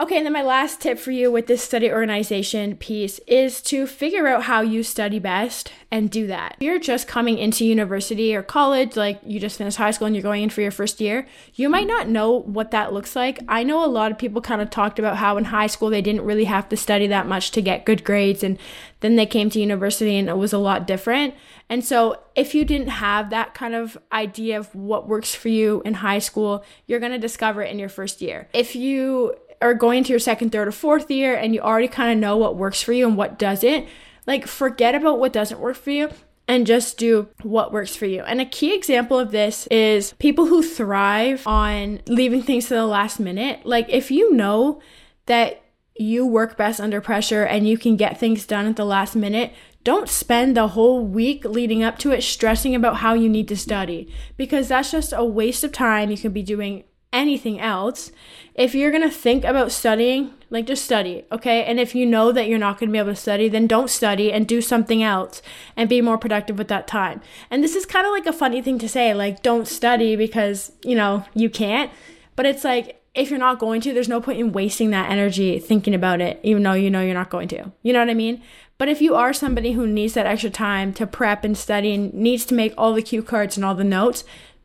Okay, 0.00 0.16
and 0.16 0.24
then 0.24 0.32
my 0.32 0.42
last 0.42 0.80
tip 0.80 0.98
for 0.98 1.10
you 1.10 1.30
with 1.30 1.46
this 1.46 1.62
study 1.62 1.90
organization 1.90 2.76
piece 2.76 3.18
is 3.26 3.60
to 3.62 3.86
figure 3.86 4.26
out 4.26 4.44
how 4.44 4.62
you 4.62 4.82
study 4.82 5.18
best 5.18 5.70
and 5.90 6.10
do 6.10 6.26
that. 6.28 6.56
If 6.58 6.62
you're 6.62 6.78
just 6.78 7.06
coming 7.06 7.36
into 7.36 7.66
university 7.66 8.34
or 8.34 8.42
college, 8.42 8.96
like 8.96 9.20
you 9.24 9.38
just 9.38 9.58
finished 9.58 9.76
high 9.76 9.90
school 9.90 10.06
and 10.06 10.16
you're 10.16 10.22
going 10.22 10.42
in 10.42 10.50
for 10.50 10.62
your 10.62 10.70
first 10.70 11.00
year, 11.00 11.26
you 11.54 11.68
might 11.68 11.86
not 11.86 12.08
know 12.08 12.40
what 12.40 12.70
that 12.70 12.94
looks 12.94 13.14
like. 13.14 13.40
I 13.48 13.62
know 13.62 13.84
a 13.84 13.86
lot 13.86 14.10
of 14.10 14.18
people 14.18 14.40
kind 14.40 14.62
of 14.62 14.70
talked 14.70 14.98
about 14.98 15.18
how 15.18 15.36
in 15.36 15.44
high 15.44 15.66
school 15.66 15.90
they 15.90 16.02
didn't 16.02 16.24
really 16.24 16.44
have 16.44 16.70
to 16.70 16.76
study 16.76 17.06
that 17.08 17.26
much 17.26 17.50
to 17.50 17.60
get 17.60 17.84
good 17.84 18.02
grades, 18.02 18.42
and 18.42 18.58
then 19.00 19.16
they 19.16 19.26
came 19.26 19.50
to 19.50 19.60
university 19.60 20.16
and 20.16 20.28
it 20.28 20.38
was 20.38 20.52
a 20.52 20.58
lot 20.58 20.86
different. 20.86 21.34
And 21.68 21.84
so, 21.84 22.18
if 22.34 22.54
you 22.54 22.64
didn't 22.64 22.88
have 22.88 23.30
that 23.30 23.54
kind 23.54 23.74
of 23.74 23.98
idea 24.10 24.58
of 24.58 24.74
what 24.74 25.08
works 25.08 25.34
for 25.34 25.48
you 25.48 25.82
in 25.84 25.94
high 25.94 26.18
school, 26.18 26.64
you're 26.86 27.00
going 27.00 27.12
to 27.12 27.18
discover 27.18 27.62
it 27.62 27.70
in 27.70 27.78
your 27.78 27.88
first 27.88 28.20
year. 28.20 28.48
If 28.52 28.74
you 28.74 29.34
are 29.62 29.74
going 29.74 30.04
to 30.04 30.10
your 30.10 30.18
second, 30.18 30.50
third, 30.50 30.68
or 30.68 30.72
fourth 30.72 31.10
year 31.10 31.34
and 31.34 31.54
you 31.54 31.60
already 31.60 31.88
kind 31.88 32.12
of 32.12 32.18
know 32.18 32.36
what 32.36 32.56
works 32.56 32.82
for 32.82 32.92
you 32.92 33.06
and 33.06 33.16
what 33.16 33.38
doesn't, 33.38 33.86
like 34.26 34.46
forget 34.46 34.94
about 34.94 35.18
what 35.18 35.32
doesn't 35.32 35.60
work 35.60 35.76
for 35.76 35.90
you 35.90 36.10
and 36.48 36.66
just 36.66 36.98
do 36.98 37.28
what 37.42 37.72
works 37.72 37.96
for 37.96 38.06
you. 38.06 38.22
And 38.22 38.40
a 38.40 38.44
key 38.44 38.74
example 38.74 39.18
of 39.18 39.30
this 39.30 39.66
is 39.68 40.12
people 40.14 40.46
who 40.46 40.62
thrive 40.62 41.46
on 41.46 42.00
leaving 42.06 42.42
things 42.42 42.68
to 42.68 42.74
the 42.74 42.86
last 42.86 43.20
minute. 43.20 43.64
Like 43.64 43.86
if 43.88 44.10
you 44.10 44.34
know 44.34 44.80
that 45.26 45.62
you 45.96 46.26
work 46.26 46.56
best 46.56 46.80
under 46.80 47.00
pressure 47.00 47.44
and 47.44 47.68
you 47.68 47.78
can 47.78 47.96
get 47.96 48.18
things 48.18 48.46
done 48.46 48.66
at 48.66 48.76
the 48.76 48.84
last 48.84 49.14
minute, 49.14 49.52
don't 49.84 50.08
spend 50.08 50.56
the 50.56 50.68
whole 50.68 51.04
week 51.04 51.44
leading 51.44 51.82
up 51.82 51.98
to 51.98 52.12
it 52.12 52.22
stressing 52.22 52.74
about 52.74 52.98
how 52.98 53.14
you 53.14 53.28
need 53.28 53.48
to 53.48 53.56
study 53.56 54.12
because 54.36 54.68
that's 54.68 54.92
just 54.92 55.12
a 55.12 55.24
waste 55.24 55.64
of 55.64 55.72
time. 55.72 56.10
You 56.10 56.16
can 56.16 56.32
be 56.32 56.42
doing 56.42 56.84
anything 57.12 57.60
else. 57.60 58.10
If 58.54 58.74
you're 58.74 58.90
going 58.90 59.02
to 59.02 59.10
think 59.10 59.44
about 59.44 59.72
studying, 59.72 60.34
like 60.50 60.66
just 60.66 60.84
study, 60.84 61.24
okay? 61.32 61.64
And 61.64 61.80
if 61.80 61.94
you 61.94 62.04
know 62.04 62.32
that 62.32 62.48
you're 62.48 62.58
not 62.58 62.78
going 62.78 62.88
to 62.88 62.92
be 62.92 62.98
able 62.98 63.12
to 63.12 63.16
study, 63.16 63.48
then 63.48 63.66
don't 63.66 63.88
study 63.88 64.32
and 64.32 64.46
do 64.46 64.60
something 64.60 65.02
else 65.02 65.40
and 65.76 65.88
be 65.88 66.00
more 66.00 66.18
productive 66.18 66.58
with 66.58 66.68
that 66.68 66.86
time. 66.86 67.20
And 67.50 67.64
this 67.64 67.74
is 67.74 67.86
kind 67.86 68.06
of 68.06 68.12
like 68.12 68.26
a 68.26 68.32
funny 68.32 68.60
thing 68.60 68.78
to 68.78 68.88
say, 68.88 69.14
like 69.14 69.42
don't 69.42 69.66
study 69.66 70.16
because, 70.16 70.72
you 70.84 70.94
know, 70.94 71.24
you 71.34 71.48
can't. 71.48 71.90
But 72.36 72.46
it's 72.46 72.64
like 72.64 73.02
if 73.14 73.30
you're 73.30 73.38
not 73.38 73.58
going 73.58 73.80
to, 73.82 73.92
there's 73.92 74.08
no 74.08 74.20
point 74.20 74.40
in 74.40 74.52
wasting 74.52 74.90
that 74.90 75.10
energy 75.10 75.58
thinking 75.58 75.94
about 75.94 76.20
it, 76.20 76.40
even 76.42 76.62
though 76.62 76.72
you 76.72 76.90
know 76.90 77.02
you're 77.02 77.14
not 77.14 77.30
going 77.30 77.48
to. 77.48 77.70
You 77.82 77.92
know 77.92 78.00
what 78.00 78.10
I 78.10 78.14
mean? 78.14 78.42
But 78.78 78.88
if 78.88 79.00
you 79.00 79.14
are 79.14 79.32
somebody 79.32 79.72
who 79.72 79.86
needs 79.86 80.14
that 80.14 80.26
extra 80.26 80.50
time 80.50 80.92
to 80.94 81.06
prep 81.06 81.44
and 81.44 81.56
study 81.56 81.94
and 81.94 82.12
needs 82.12 82.44
to 82.46 82.54
make 82.54 82.74
all 82.76 82.94
the 82.94 83.02
cue 83.02 83.22
cards 83.22 83.56
and 83.56 83.64
all 83.64 83.74
the 83.74 83.84
notes, 83.84 84.24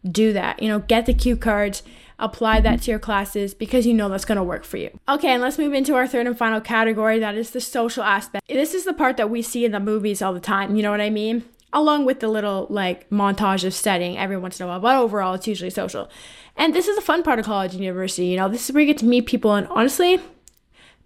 do 0.10 0.34
that. 0.34 0.62
You 0.62 0.70
know, 0.70 0.80
get 0.80 1.06
the 1.06 1.14
cue 1.14 1.36
cards 1.36 1.84
apply 2.20 2.62
that 2.62 2.82
to 2.82 2.92
your 2.92 3.00
classes 3.00 3.54
because 3.54 3.86
you 3.86 3.94
know 3.94 4.10
that's 4.10 4.26
going 4.26 4.38
to 4.38 4.44
work 4.44 4.64
for 4.64 4.78
you. 4.78 5.00
Okay, 5.08 5.30
and 5.30 5.42
let's 5.42 5.58
move 5.58 5.74
into 5.74 5.96
our 5.96 6.08
third 6.08 6.28
and 6.28 6.38
final 6.38 6.62
category 6.62 7.20
that 7.20 7.36
is 7.36 7.52
the 7.52 7.62
social 7.62 8.04
aspect. 8.04 8.48
This 8.48 8.74
is 8.74 8.86
the 8.86 8.94
part 8.94 9.18
that 9.18 9.30
we 9.30 9.42
see 9.42 9.66
in 9.66 9.72
the 9.72 9.80
movies 9.80 10.22
all 10.22 10.34
the 10.34 10.40
time, 10.40 10.76
you 10.76 10.84
know 10.84 10.92
what 10.92 11.02
I 11.02 11.10
mean? 11.10 11.44
Along 11.74 12.06
with 12.06 12.22
the 12.22 12.28
little 12.28 12.68
like 12.70 13.10
montage 13.10 13.64
of 13.64 13.74
studying 13.74 14.18
every 14.18 14.38
once 14.38 14.60
in 14.60 14.66
a 14.66 14.68
while, 14.68 14.80
but 14.80 14.96
overall 14.96 15.34
it's 15.34 15.48
usually 15.48 15.70
social. 15.70 16.10
And 16.56 16.74
this 16.74 16.88
is 16.88 16.96
the 16.96 17.02
fun 17.02 17.24
part 17.24 17.40
of 17.40 17.46
college 17.46 17.74
and 17.74 17.84
university, 17.84 18.28
you 18.28 18.38
know, 18.38 18.50
this 18.50 18.68
is 18.68 18.74
where 18.74 18.82
you 18.82 18.88
get 18.88 18.98
to 19.00 19.06
meet 19.06 19.26
people 19.28 19.54
and 19.54 19.68
honestly, 19.68 20.20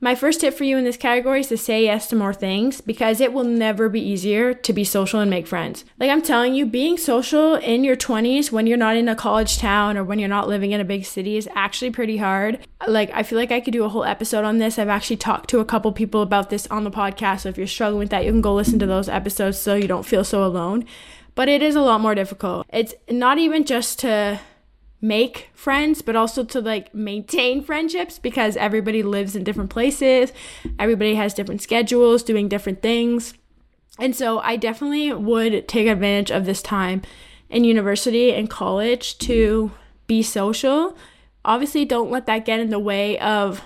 my 0.03 0.15
first 0.15 0.41
tip 0.41 0.55
for 0.55 0.63
you 0.63 0.79
in 0.79 0.83
this 0.83 0.97
category 0.97 1.41
is 1.41 1.47
to 1.49 1.57
say 1.57 1.83
yes 1.83 2.07
to 2.07 2.15
more 2.15 2.33
things 2.33 2.81
because 2.81 3.21
it 3.21 3.33
will 3.33 3.43
never 3.43 3.87
be 3.87 4.01
easier 4.01 4.51
to 4.51 4.73
be 4.73 4.83
social 4.83 5.19
and 5.19 5.29
make 5.29 5.45
friends. 5.45 5.85
Like 5.99 6.09
I'm 6.09 6.23
telling 6.23 6.55
you, 6.55 6.65
being 6.65 6.97
social 6.97 7.53
in 7.53 7.83
your 7.83 7.95
20s 7.95 8.51
when 8.51 8.65
you're 8.65 8.77
not 8.77 8.97
in 8.97 9.07
a 9.07 9.15
college 9.15 9.59
town 9.59 9.97
or 9.97 10.03
when 10.03 10.17
you're 10.17 10.27
not 10.27 10.47
living 10.47 10.71
in 10.71 10.81
a 10.81 10.85
big 10.85 11.05
city 11.05 11.37
is 11.37 11.47
actually 11.53 11.91
pretty 11.91 12.17
hard. 12.17 12.65
Like 12.87 13.11
I 13.13 13.21
feel 13.21 13.37
like 13.37 13.51
I 13.51 13.61
could 13.61 13.73
do 13.73 13.83
a 13.83 13.89
whole 13.89 14.03
episode 14.03 14.43
on 14.43 14.57
this. 14.57 14.79
I've 14.79 14.89
actually 14.89 15.17
talked 15.17 15.51
to 15.51 15.59
a 15.59 15.65
couple 15.65 15.91
people 15.91 16.23
about 16.23 16.49
this 16.49 16.65
on 16.67 16.83
the 16.83 16.91
podcast. 16.91 17.41
So 17.41 17.49
if 17.49 17.57
you're 17.59 17.67
struggling 17.67 17.99
with 17.99 18.09
that, 18.09 18.25
you 18.25 18.31
can 18.31 18.41
go 18.41 18.55
listen 18.55 18.79
to 18.79 18.87
those 18.87 19.07
episodes 19.07 19.59
so 19.59 19.75
you 19.75 19.87
don't 19.87 20.05
feel 20.05 20.23
so 20.23 20.43
alone. 20.43 20.83
But 21.35 21.47
it 21.47 21.61
is 21.61 21.75
a 21.75 21.81
lot 21.81 22.01
more 22.01 22.15
difficult. 22.15 22.65
It's 22.73 22.95
not 23.07 23.37
even 23.37 23.65
just 23.65 23.99
to 23.99 24.39
make 25.01 25.49
friends, 25.53 26.01
but 26.01 26.15
also 26.15 26.43
to 26.43 26.61
like 26.61 26.93
maintain 26.93 27.63
friendships 27.63 28.19
because 28.19 28.55
everybody 28.55 29.01
lives 29.01 29.35
in 29.35 29.43
different 29.43 29.71
places, 29.71 30.31
everybody 30.77 31.15
has 31.15 31.33
different 31.33 31.61
schedules, 31.61 32.21
doing 32.21 32.47
different 32.47 32.81
things. 32.81 33.33
And 33.99 34.15
so 34.15 34.39
I 34.39 34.55
definitely 34.55 35.11
would 35.11 35.67
take 35.67 35.87
advantage 35.87 36.31
of 36.31 36.45
this 36.45 36.61
time 36.61 37.01
in 37.49 37.63
university 37.63 38.33
and 38.33 38.49
college 38.49 39.17
to 39.19 39.71
be 40.07 40.23
social. 40.23 40.95
Obviously, 41.43 41.83
don't 41.85 42.11
let 42.11 42.27
that 42.27 42.45
get 42.45 42.59
in 42.59 42.69
the 42.69 42.79
way 42.79 43.19
of 43.19 43.61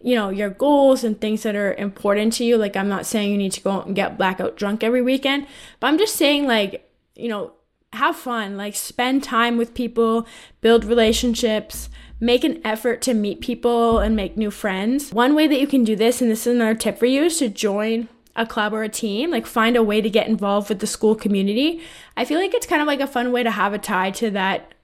you 0.00 0.14
know 0.14 0.28
your 0.28 0.50
goals 0.50 1.02
and 1.02 1.20
things 1.20 1.42
that 1.42 1.56
are 1.56 1.74
important 1.74 2.32
to 2.32 2.44
you 2.44 2.56
like 2.56 2.76
i'm 2.76 2.88
not 2.88 3.04
saying 3.04 3.32
you 3.32 3.36
need 3.36 3.50
to 3.50 3.60
go 3.60 3.80
and 3.80 3.96
get 3.96 4.16
blackout 4.16 4.56
drunk 4.56 4.84
every 4.84 5.02
weekend 5.02 5.44
but 5.80 5.88
i'm 5.88 5.98
just 5.98 6.14
saying 6.14 6.46
like 6.46 6.88
you 7.16 7.28
know 7.28 7.52
have 7.92 8.16
fun, 8.16 8.56
like 8.56 8.74
spend 8.76 9.22
time 9.22 9.56
with 9.56 9.74
people, 9.74 10.26
build 10.60 10.84
relationships, 10.84 11.88
make 12.20 12.44
an 12.44 12.60
effort 12.64 13.00
to 13.02 13.14
meet 13.14 13.40
people 13.40 13.98
and 13.98 14.14
make 14.14 14.36
new 14.36 14.50
friends. 14.50 15.12
One 15.12 15.34
way 15.34 15.46
that 15.46 15.60
you 15.60 15.66
can 15.66 15.84
do 15.84 15.96
this, 15.96 16.20
and 16.20 16.30
this 16.30 16.46
is 16.46 16.54
another 16.54 16.74
tip 16.74 16.98
for 16.98 17.06
you, 17.06 17.24
is 17.24 17.38
to 17.38 17.48
join 17.48 18.08
a 18.36 18.46
club 18.46 18.72
or 18.72 18.82
a 18.82 18.88
team, 18.88 19.30
like 19.30 19.46
find 19.46 19.76
a 19.76 19.82
way 19.82 20.00
to 20.00 20.10
get 20.10 20.28
involved 20.28 20.68
with 20.68 20.78
the 20.78 20.86
school 20.86 21.14
community. 21.14 21.80
I 22.16 22.24
feel 22.24 22.38
like 22.38 22.54
it's 22.54 22.66
kind 22.66 22.82
of 22.82 22.86
like 22.86 23.00
a 23.00 23.06
fun 23.06 23.32
way 23.32 23.42
to 23.42 23.50
have 23.50 23.72
a 23.72 23.78
tie 23.78 24.10
to 24.12 24.30
that 24.30 24.74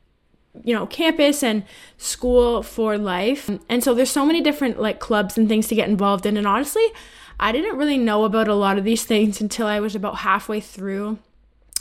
you 0.63 0.73
know 0.73 0.87
campus 0.87 1.43
and 1.43 1.65
school 1.99 2.63
for 2.63 2.97
life 2.97 3.51
and 3.69 3.83
so 3.83 3.93
there's 3.93 4.09
so 4.09 4.25
many 4.25 4.41
different 4.41 4.81
like 4.81 5.01
clubs 5.01 5.37
and 5.37 5.49
things 5.49 5.67
to 5.67 5.75
get 5.75 5.89
involved 5.89 6.27
in 6.27 6.37
and 6.37 6.47
honestly 6.47 6.87
i 7.41 7.51
didn't 7.51 7.77
really 7.77 7.99
know 7.99 8.23
about 8.23 8.47
a 8.47 8.55
lot 8.55 8.79
of 8.79 8.85
these 8.85 9.03
things 9.13 9.41
until 9.41 9.67
i 9.67 9.81
was 9.81 9.97
about 9.97 10.19
halfway 10.19 10.61
through 10.61 11.19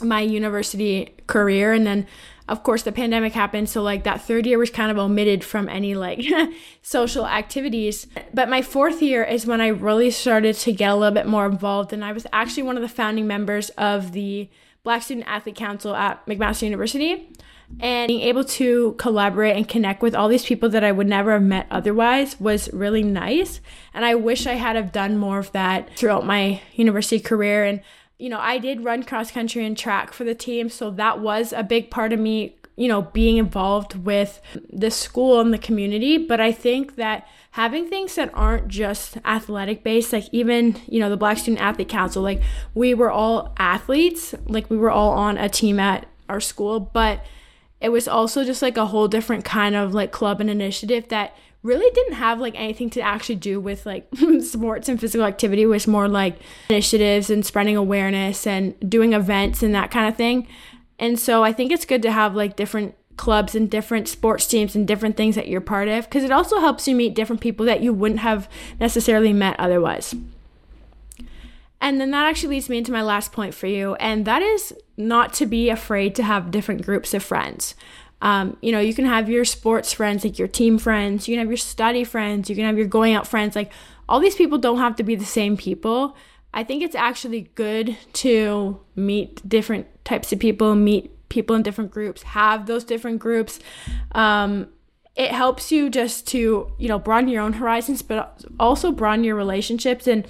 my 0.00 0.20
university 0.20 1.14
career 1.26 1.72
and 1.72 1.86
then 1.86 2.06
of 2.48 2.62
course 2.64 2.82
the 2.82 2.90
pandemic 2.90 3.32
happened 3.32 3.68
so 3.68 3.80
like 3.80 4.02
that 4.02 4.20
third 4.20 4.44
year 4.44 4.58
was 4.58 4.70
kind 4.70 4.90
of 4.90 4.98
omitted 4.98 5.44
from 5.44 5.68
any 5.68 5.94
like 5.94 6.20
social 6.82 7.26
activities. 7.26 8.06
But 8.32 8.48
my 8.48 8.60
fourth 8.60 9.00
year 9.00 9.22
is 9.22 9.46
when 9.46 9.60
i 9.60 9.68
really 9.68 10.10
started 10.10 10.56
to 10.56 10.72
get 10.72 10.90
a 10.90 10.96
little 10.96 11.14
bit 11.14 11.26
more 11.26 11.46
involved 11.46 11.92
and 11.92 12.04
i 12.04 12.12
was 12.12 12.26
actually 12.32 12.64
one 12.64 12.76
of 12.76 12.82
the 12.82 12.88
founding 12.88 13.26
members 13.26 13.70
of 13.70 14.12
the 14.12 14.48
black 14.82 15.02
student 15.02 15.26
athlete 15.28 15.56
council 15.56 15.94
at 15.94 16.24
mcmaster 16.26 16.62
university 16.62 17.30
and 17.80 18.08
being 18.08 18.20
able 18.20 18.44
to 18.44 18.92
collaborate 18.98 19.56
and 19.56 19.68
connect 19.68 20.02
with 20.02 20.14
all 20.14 20.28
these 20.28 20.44
people 20.44 20.68
that 20.68 20.84
i 20.84 20.92
would 20.92 21.06
never 21.06 21.32
have 21.32 21.42
met 21.42 21.66
otherwise 21.70 22.38
was 22.38 22.70
really 22.72 23.02
nice 23.02 23.60
and 23.94 24.04
i 24.04 24.14
wish 24.14 24.46
i 24.46 24.52
had 24.52 24.76
have 24.76 24.92
done 24.92 25.16
more 25.16 25.38
of 25.38 25.50
that 25.52 25.88
throughout 25.96 26.26
my 26.26 26.60
university 26.74 27.18
career 27.18 27.64
and 27.64 27.80
you 28.24 28.30
know, 28.30 28.40
I 28.40 28.56
did 28.56 28.84
run 28.84 29.02
cross 29.02 29.30
country 29.30 29.66
and 29.66 29.76
track 29.76 30.14
for 30.14 30.24
the 30.24 30.34
team, 30.34 30.70
so 30.70 30.90
that 30.92 31.20
was 31.20 31.52
a 31.52 31.62
big 31.62 31.90
part 31.90 32.10
of 32.10 32.18
me, 32.18 32.56
you 32.74 32.88
know, 32.88 33.02
being 33.02 33.36
involved 33.36 33.96
with 34.06 34.40
the 34.72 34.90
school 34.90 35.40
and 35.40 35.52
the 35.52 35.58
community. 35.58 36.16
But 36.16 36.40
I 36.40 36.50
think 36.50 36.96
that 36.96 37.28
having 37.50 37.86
things 37.90 38.14
that 38.14 38.30
aren't 38.32 38.68
just 38.68 39.18
athletic 39.26 39.84
based, 39.84 40.10
like 40.14 40.24
even, 40.32 40.80
you 40.86 41.00
know, 41.00 41.10
the 41.10 41.18
Black 41.18 41.36
Student 41.36 41.60
Athlete 41.60 41.90
Council, 41.90 42.22
like 42.22 42.40
we 42.72 42.94
were 42.94 43.10
all 43.10 43.52
athletes, 43.58 44.34
like 44.46 44.70
we 44.70 44.78
were 44.78 44.90
all 44.90 45.10
on 45.10 45.36
a 45.36 45.50
team 45.50 45.78
at 45.78 46.06
our 46.30 46.40
school, 46.40 46.80
but 46.80 47.22
it 47.82 47.90
was 47.90 48.08
also 48.08 48.42
just 48.42 48.62
like 48.62 48.78
a 48.78 48.86
whole 48.86 49.06
different 49.06 49.44
kind 49.44 49.74
of 49.74 49.92
like 49.92 50.12
club 50.12 50.40
and 50.40 50.48
initiative 50.48 51.08
that 51.08 51.36
really 51.64 51.90
didn't 51.92 52.12
have 52.12 52.38
like 52.38 52.54
anything 52.54 52.90
to 52.90 53.00
actually 53.00 53.34
do 53.34 53.58
with 53.58 53.84
like 53.84 54.06
sports 54.40 54.88
and 54.88 55.00
physical 55.00 55.26
activity. 55.26 55.62
It 55.62 55.66
was 55.66 55.88
more 55.88 56.06
like 56.06 56.36
initiatives 56.70 57.30
and 57.30 57.44
spreading 57.44 57.76
awareness 57.76 58.46
and 58.46 58.78
doing 58.88 59.14
events 59.14 59.64
and 59.64 59.74
that 59.74 59.90
kind 59.90 60.06
of 60.06 60.16
thing. 60.16 60.46
And 61.00 61.18
so 61.18 61.42
i 61.42 61.52
think 61.52 61.72
it's 61.72 61.84
good 61.84 62.02
to 62.02 62.12
have 62.12 62.36
like 62.36 62.54
different 62.54 62.94
clubs 63.16 63.54
and 63.54 63.70
different 63.70 64.08
sports 64.08 64.46
teams 64.46 64.74
and 64.74 64.86
different 64.86 65.16
things 65.16 65.34
that 65.34 65.48
you're 65.48 65.60
part 65.60 65.88
of 65.88 66.04
because 66.04 66.24
it 66.24 66.32
also 66.32 66.60
helps 66.60 66.88
you 66.88 66.94
meet 66.94 67.14
different 67.14 67.40
people 67.40 67.64
that 67.66 67.80
you 67.80 67.92
wouldn't 67.92 68.20
have 68.20 68.48
necessarily 68.80 69.32
met 69.32 69.58
otherwise. 69.58 70.14
And 71.80 72.00
then 72.00 72.12
that 72.12 72.26
actually 72.26 72.56
leads 72.56 72.70
me 72.70 72.78
into 72.78 72.92
my 72.92 73.02
last 73.02 73.30
point 73.30 73.52
for 73.52 73.66
you, 73.66 73.94
and 73.96 74.24
that 74.24 74.40
is 74.40 74.72
not 74.96 75.34
to 75.34 75.44
be 75.44 75.68
afraid 75.68 76.14
to 76.14 76.22
have 76.22 76.50
different 76.50 76.82
groups 76.82 77.12
of 77.12 77.22
friends. 77.22 77.74
Um, 78.24 78.56
you 78.62 78.72
know, 78.72 78.80
you 78.80 78.94
can 78.94 79.04
have 79.04 79.28
your 79.28 79.44
sports 79.44 79.92
friends, 79.92 80.24
like 80.24 80.38
your 80.38 80.48
team 80.48 80.78
friends, 80.78 81.28
you 81.28 81.34
can 81.34 81.40
have 81.40 81.50
your 81.50 81.58
study 81.58 82.04
friends, 82.04 82.48
you 82.48 82.56
can 82.56 82.64
have 82.64 82.78
your 82.78 82.86
going 82.86 83.14
out 83.14 83.26
friends. 83.28 83.54
Like, 83.54 83.70
all 84.08 84.18
these 84.18 84.34
people 84.34 84.56
don't 84.58 84.78
have 84.78 84.96
to 84.96 85.02
be 85.02 85.14
the 85.14 85.26
same 85.26 85.56
people. 85.58 86.16
I 86.52 86.64
think 86.64 86.82
it's 86.82 86.94
actually 86.94 87.50
good 87.54 87.96
to 88.14 88.80
meet 88.96 89.46
different 89.46 89.86
types 90.04 90.32
of 90.32 90.38
people, 90.38 90.74
meet 90.74 91.10
people 91.28 91.54
in 91.54 91.62
different 91.62 91.90
groups, 91.90 92.22
have 92.22 92.66
those 92.66 92.82
different 92.82 93.18
groups. 93.18 93.60
Um, 94.12 94.68
it 95.14 95.30
helps 95.30 95.70
you 95.70 95.90
just 95.90 96.26
to, 96.28 96.72
you 96.78 96.88
know, 96.88 96.98
broaden 96.98 97.28
your 97.28 97.42
own 97.42 97.52
horizons, 97.52 98.00
but 98.02 98.42
also 98.58 98.90
broaden 98.90 99.22
your 99.22 99.36
relationships 99.36 100.06
and 100.06 100.26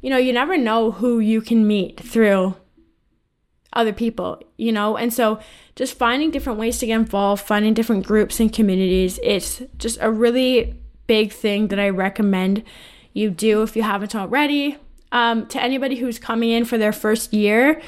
you 0.00 0.10
know, 0.10 0.16
you 0.16 0.32
never 0.32 0.56
know 0.56 0.92
who 0.92 1.18
you 1.18 1.40
can 1.40 1.66
meet 1.66 2.00
through 2.00 2.54
other 3.72 3.92
people, 3.92 4.42
you 4.56 4.72
know? 4.72 4.96
And 4.96 5.12
so 5.12 5.40
just 5.76 5.94
finding 5.94 6.30
different 6.30 6.58
ways 6.58 6.78
to 6.78 6.86
get 6.86 6.94
involved, 6.94 7.44
finding 7.44 7.74
different 7.74 8.06
groups 8.06 8.40
and 8.40 8.52
communities, 8.52 9.18
it's 9.22 9.62
just 9.76 9.98
a 10.00 10.10
really 10.10 10.74
big 11.06 11.32
thing 11.32 11.68
that 11.68 11.78
I 11.78 11.88
recommend 11.88 12.62
you 13.12 13.30
do 13.30 13.62
if 13.62 13.76
you 13.76 13.82
haven't 13.82 14.14
already. 14.14 14.76
Um, 15.10 15.46
to 15.48 15.62
anybody 15.62 15.96
who's 15.96 16.18
coming 16.18 16.50
in 16.50 16.64
for 16.64 16.76
their 16.76 16.92
first 16.92 17.32
year, 17.32 17.80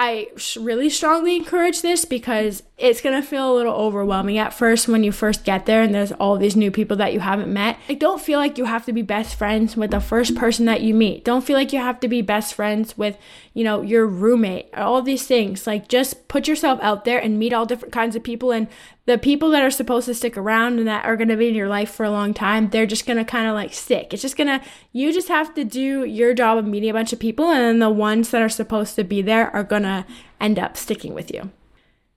I 0.00 0.28
really 0.56 0.90
strongly 0.90 1.34
encourage 1.34 1.82
this 1.82 2.04
because 2.04 2.62
it's 2.76 3.00
to 3.00 3.20
feel 3.20 3.52
a 3.52 3.56
little 3.56 3.74
overwhelming 3.74 4.38
at 4.38 4.54
first 4.54 4.86
when 4.86 5.02
you 5.02 5.10
first 5.10 5.44
get 5.44 5.66
there 5.66 5.82
and 5.82 5.92
there's 5.92 6.12
all 6.12 6.36
these 6.36 6.54
new 6.54 6.70
people 6.70 6.96
that 6.98 7.12
you 7.12 7.18
haven't 7.18 7.52
met. 7.52 7.78
Like, 7.88 7.98
don't 7.98 8.20
feel 8.20 8.38
like 8.38 8.58
you 8.58 8.64
have 8.64 8.86
to 8.86 8.92
be 8.92 9.02
best 9.02 9.34
friends 9.34 9.76
with 9.76 9.90
the 9.90 9.98
first 9.98 10.36
person 10.36 10.66
that 10.66 10.82
you 10.82 10.94
meet. 10.94 11.24
Don't 11.24 11.44
feel 11.44 11.56
like 11.56 11.72
you 11.72 11.80
have 11.80 11.98
to 11.98 12.06
be 12.06 12.22
best 12.22 12.54
friends 12.54 12.96
with, 12.96 13.18
you 13.58 13.64
know, 13.64 13.82
your 13.82 14.06
roommate, 14.06 14.72
all 14.72 15.02
these 15.02 15.26
things. 15.26 15.66
Like, 15.66 15.88
just 15.88 16.28
put 16.28 16.46
yourself 16.46 16.78
out 16.80 17.04
there 17.04 17.18
and 17.18 17.40
meet 17.40 17.52
all 17.52 17.66
different 17.66 17.92
kinds 17.92 18.14
of 18.14 18.22
people. 18.22 18.52
And 18.52 18.68
the 19.06 19.18
people 19.18 19.50
that 19.50 19.64
are 19.64 19.70
supposed 19.72 20.06
to 20.06 20.14
stick 20.14 20.36
around 20.36 20.78
and 20.78 20.86
that 20.86 21.04
are 21.04 21.16
going 21.16 21.26
to 21.26 21.36
be 21.36 21.48
in 21.48 21.56
your 21.56 21.66
life 21.66 21.90
for 21.90 22.04
a 22.04 22.10
long 22.10 22.32
time, 22.32 22.70
they're 22.70 22.86
just 22.86 23.04
going 23.04 23.16
to 23.16 23.24
kind 23.24 23.48
of 23.48 23.54
like 23.54 23.74
stick. 23.74 24.14
It's 24.14 24.22
just 24.22 24.36
going 24.36 24.46
to, 24.46 24.64
you 24.92 25.12
just 25.12 25.26
have 25.26 25.56
to 25.56 25.64
do 25.64 26.04
your 26.04 26.34
job 26.34 26.56
of 26.56 26.66
meeting 26.66 26.90
a 26.90 26.92
bunch 26.92 27.12
of 27.12 27.18
people. 27.18 27.46
And 27.46 27.58
then 27.58 27.78
the 27.80 27.90
ones 27.90 28.30
that 28.30 28.42
are 28.42 28.48
supposed 28.48 28.94
to 28.94 29.02
be 29.02 29.22
there 29.22 29.50
are 29.50 29.64
going 29.64 29.82
to 29.82 30.06
end 30.40 30.60
up 30.60 30.76
sticking 30.76 31.12
with 31.12 31.34
you. 31.34 31.50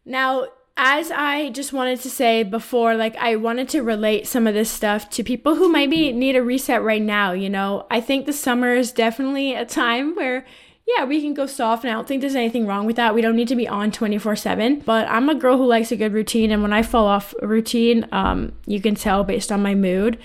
Now, 0.05 0.45
as 0.77 1.09
I 1.09 1.49
just 1.49 1.73
wanted 1.73 2.01
to 2.01 2.09
say 2.11 2.43
before, 2.43 2.95
like 2.95 3.15
I 3.15 3.35
wanted 3.35 3.67
to 3.69 3.81
relate 3.81 4.27
some 4.27 4.45
of 4.45 4.53
this 4.53 4.69
stuff 4.69 5.09
to 5.09 5.23
people 5.23 5.55
who 5.55 5.71
maybe 5.71 6.11
need 6.11 6.35
a 6.35 6.43
reset 6.43 6.83
right 6.83 7.01
now. 7.01 7.31
You 7.31 7.49
know, 7.49 7.87
I 7.89 7.99
think 7.99 8.27
the 8.27 8.31
summer 8.31 8.75
is 8.75 8.91
definitely 8.91 9.55
a 9.55 9.65
time 9.65 10.13
where, 10.15 10.45
yeah, 10.87 11.05
we 11.05 11.21
can 11.21 11.33
go 11.33 11.45
soft, 11.45 11.83
and 11.83 11.91
I 11.91 11.95
don't 11.95 12.07
think 12.07 12.21
there's 12.21 12.35
anything 12.35 12.67
wrong 12.67 12.85
with 12.85 12.95
that. 12.95 13.13
We 13.13 13.21
don't 13.21 13.35
need 13.35 13.47
to 13.49 13.55
be 13.55 13.67
on 13.67 13.91
24 13.91 14.35
7. 14.35 14.79
But 14.79 15.07
I'm 15.07 15.29
a 15.29 15.35
girl 15.35 15.57
who 15.57 15.65
likes 15.65 15.91
a 15.91 15.95
good 15.95 16.13
routine, 16.13 16.51
and 16.51 16.61
when 16.61 16.73
I 16.73 16.81
fall 16.83 17.05
off 17.05 17.33
a 17.41 17.47
routine, 17.47 18.07
um, 18.11 18.53
you 18.65 18.81
can 18.81 18.95
tell 18.95 19.23
based 19.23 19.51
on 19.51 19.61
my 19.61 19.75
mood 19.75 20.17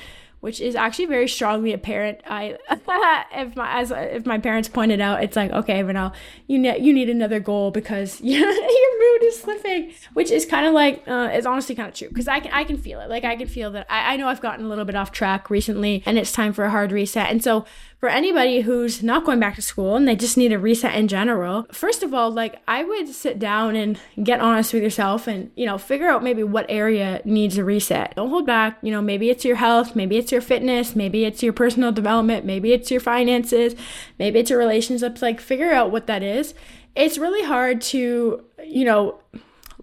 which 0.46 0.60
is 0.60 0.76
actually 0.76 1.06
very 1.06 1.26
strongly 1.26 1.72
apparent. 1.72 2.20
I, 2.24 2.56
if 2.70 3.56
my 3.56 3.80
as 3.80 3.90
if 3.90 4.26
my 4.26 4.38
parents 4.38 4.68
pointed 4.68 5.00
out, 5.00 5.24
it's 5.24 5.34
like 5.34 5.50
okay, 5.50 5.82
Vanel, 5.82 6.14
you 6.46 6.56
need 6.56 6.84
you 6.84 6.92
need 6.92 7.08
another 7.08 7.40
goal 7.40 7.72
because 7.72 8.20
your 8.22 8.46
mood 8.46 9.22
is 9.24 9.40
slipping, 9.40 9.92
which 10.12 10.30
is 10.30 10.46
kind 10.46 10.64
of 10.64 10.72
like 10.72 11.02
uh, 11.08 11.30
it's 11.32 11.46
honestly 11.46 11.74
kind 11.74 11.88
of 11.88 11.94
true 11.94 12.08
because 12.08 12.28
I 12.28 12.38
can 12.38 12.52
I 12.52 12.62
can 12.62 12.76
feel 12.76 13.00
it. 13.00 13.10
Like 13.10 13.24
I 13.24 13.34
can 13.34 13.48
feel 13.48 13.72
that 13.72 13.86
I, 13.90 14.12
I 14.14 14.16
know 14.16 14.28
I've 14.28 14.40
gotten 14.40 14.66
a 14.66 14.68
little 14.68 14.84
bit 14.84 14.94
off 14.94 15.10
track 15.10 15.50
recently, 15.50 16.04
and 16.06 16.16
it's 16.16 16.30
time 16.30 16.52
for 16.52 16.64
a 16.64 16.70
hard 16.70 16.92
reset. 16.92 17.28
And 17.28 17.42
so 17.42 17.64
for 17.98 18.11
anybody 18.11 18.61
who's 18.61 19.02
not 19.02 19.24
going 19.24 19.40
back 19.40 19.54
to 19.54 19.62
school 19.62 19.96
and 19.96 20.06
they 20.06 20.14
just 20.14 20.37
need 20.37 20.52
a 20.52 20.59
reset 20.59 20.94
in 20.94 21.09
general, 21.09 21.66
first 21.72 22.02
of 22.02 22.12
all, 22.12 22.30
like 22.30 22.61
I 22.68 22.85
would 22.85 23.09
sit 23.09 23.38
down 23.38 23.74
and 23.74 23.98
get 24.22 24.40
honest 24.40 24.74
with 24.74 24.82
yourself 24.82 25.26
and, 25.26 25.50
you 25.56 25.64
know, 25.64 25.78
figure 25.78 26.09
out 26.09 26.22
maybe 26.22 26.42
what 26.42 26.66
area 26.68 27.22
needs 27.24 27.56
a 27.56 27.64
reset. 27.64 28.14
Don't 28.14 28.28
hold 28.28 28.46
back. 28.46 28.78
You 28.82 28.92
know, 28.92 29.00
maybe 29.00 29.30
it's 29.30 29.44
your 29.44 29.56
health, 29.56 29.96
maybe 29.96 30.18
it's 30.18 30.30
your 30.30 30.42
fitness, 30.42 30.94
maybe 30.94 31.24
it's 31.24 31.42
your 31.42 31.54
personal 31.54 31.90
development, 31.90 32.44
maybe 32.44 32.72
it's 32.72 32.90
your 32.90 33.00
finances, 33.00 33.74
maybe 34.18 34.40
it's 34.40 34.50
your 34.50 34.59
relationships. 34.59 35.22
Like, 35.22 35.40
figure 35.40 35.72
out 35.72 35.90
what 35.90 36.06
that 36.06 36.22
is. 36.22 36.52
It's 36.94 37.18
really 37.18 37.44
hard 37.44 37.80
to, 37.82 38.44
you 38.64 38.85
know, 38.85 39.20